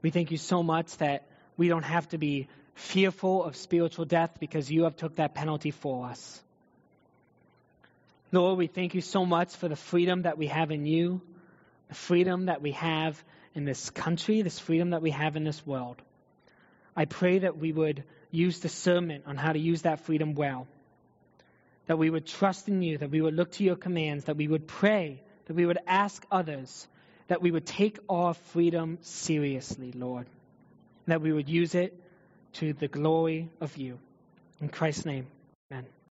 We 0.00 0.10
thank 0.10 0.30
you 0.30 0.38
so 0.38 0.62
much 0.62 0.96
that 0.98 1.26
we 1.56 1.68
don't 1.68 1.82
have 1.82 2.08
to 2.10 2.18
be 2.18 2.48
fearful 2.74 3.44
of 3.44 3.56
spiritual 3.56 4.04
death 4.04 4.38
because 4.38 4.70
you 4.70 4.84
have 4.84 4.96
took 4.96 5.16
that 5.16 5.34
penalty 5.34 5.70
for 5.70 6.06
us. 6.06 6.40
Lord, 8.32 8.58
we 8.58 8.68
thank 8.68 8.94
you 8.94 9.00
so 9.00 9.26
much 9.26 9.54
for 9.56 9.68
the 9.68 9.76
freedom 9.76 10.22
that 10.22 10.38
we 10.38 10.46
have 10.46 10.70
in 10.70 10.86
you, 10.86 11.20
the 11.88 11.94
freedom 11.94 12.46
that 12.46 12.62
we 12.62 12.72
have 12.72 13.22
in 13.54 13.64
this 13.64 13.90
country, 13.90 14.42
this 14.42 14.58
freedom 14.58 14.90
that 14.90 15.02
we 15.02 15.10
have 15.10 15.36
in 15.36 15.44
this 15.44 15.66
world. 15.66 15.96
I 16.96 17.04
pray 17.04 17.40
that 17.40 17.56
we 17.56 17.72
would 17.72 18.04
use 18.30 18.60
discernment 18.60 19.24
on 19.26 19.36
how 19.36 19.52
to 19.52 19.58
use 19.58 19.82
that 19.82 20.00
freedom 20.00 20.34
well, 20.34 20.66
that 21.86 21.98
we 21.98 22.10
would 22.10 22.26
trust 22.26 22.68
in 22.68 22.82
you, 22.82 22.98
that 22.98 23.10
we 23.10 23.20
would 23.20 23.34
look 23.34 23.52
to 23.52 23.64
your 23.64 23.76
commands, 23.76 24.24
that 24.24 24.36
we 24.36 24.48
would 24.48 24.66
pray 24.66 25.22
that 25.50 25.56
we 25.56 25.66
would 25.66 25.80
ask 25.84 26.24
others, 26.30 26.86
that 27.26 27.42
we 27.42 27.50
would 27.50 27.66
take 27.66 27.98
our 28.08 28.34
freedom 28.34 28.98
seriously, 29.02 29.90
Lord, 29.90 30.28
that 31.08 31.22
we 31.22 31.32
would 31.32 31.48
use 31.48 31.74
it 31.74 31.92
to 32.52 32.72
the 32.72 32.86
glory 32.86 33.48
of 33.60 33.76
you. 33.76 33.98
In 34.60 34.68
Christ's 34.68 35.06
name. 35.06 35.26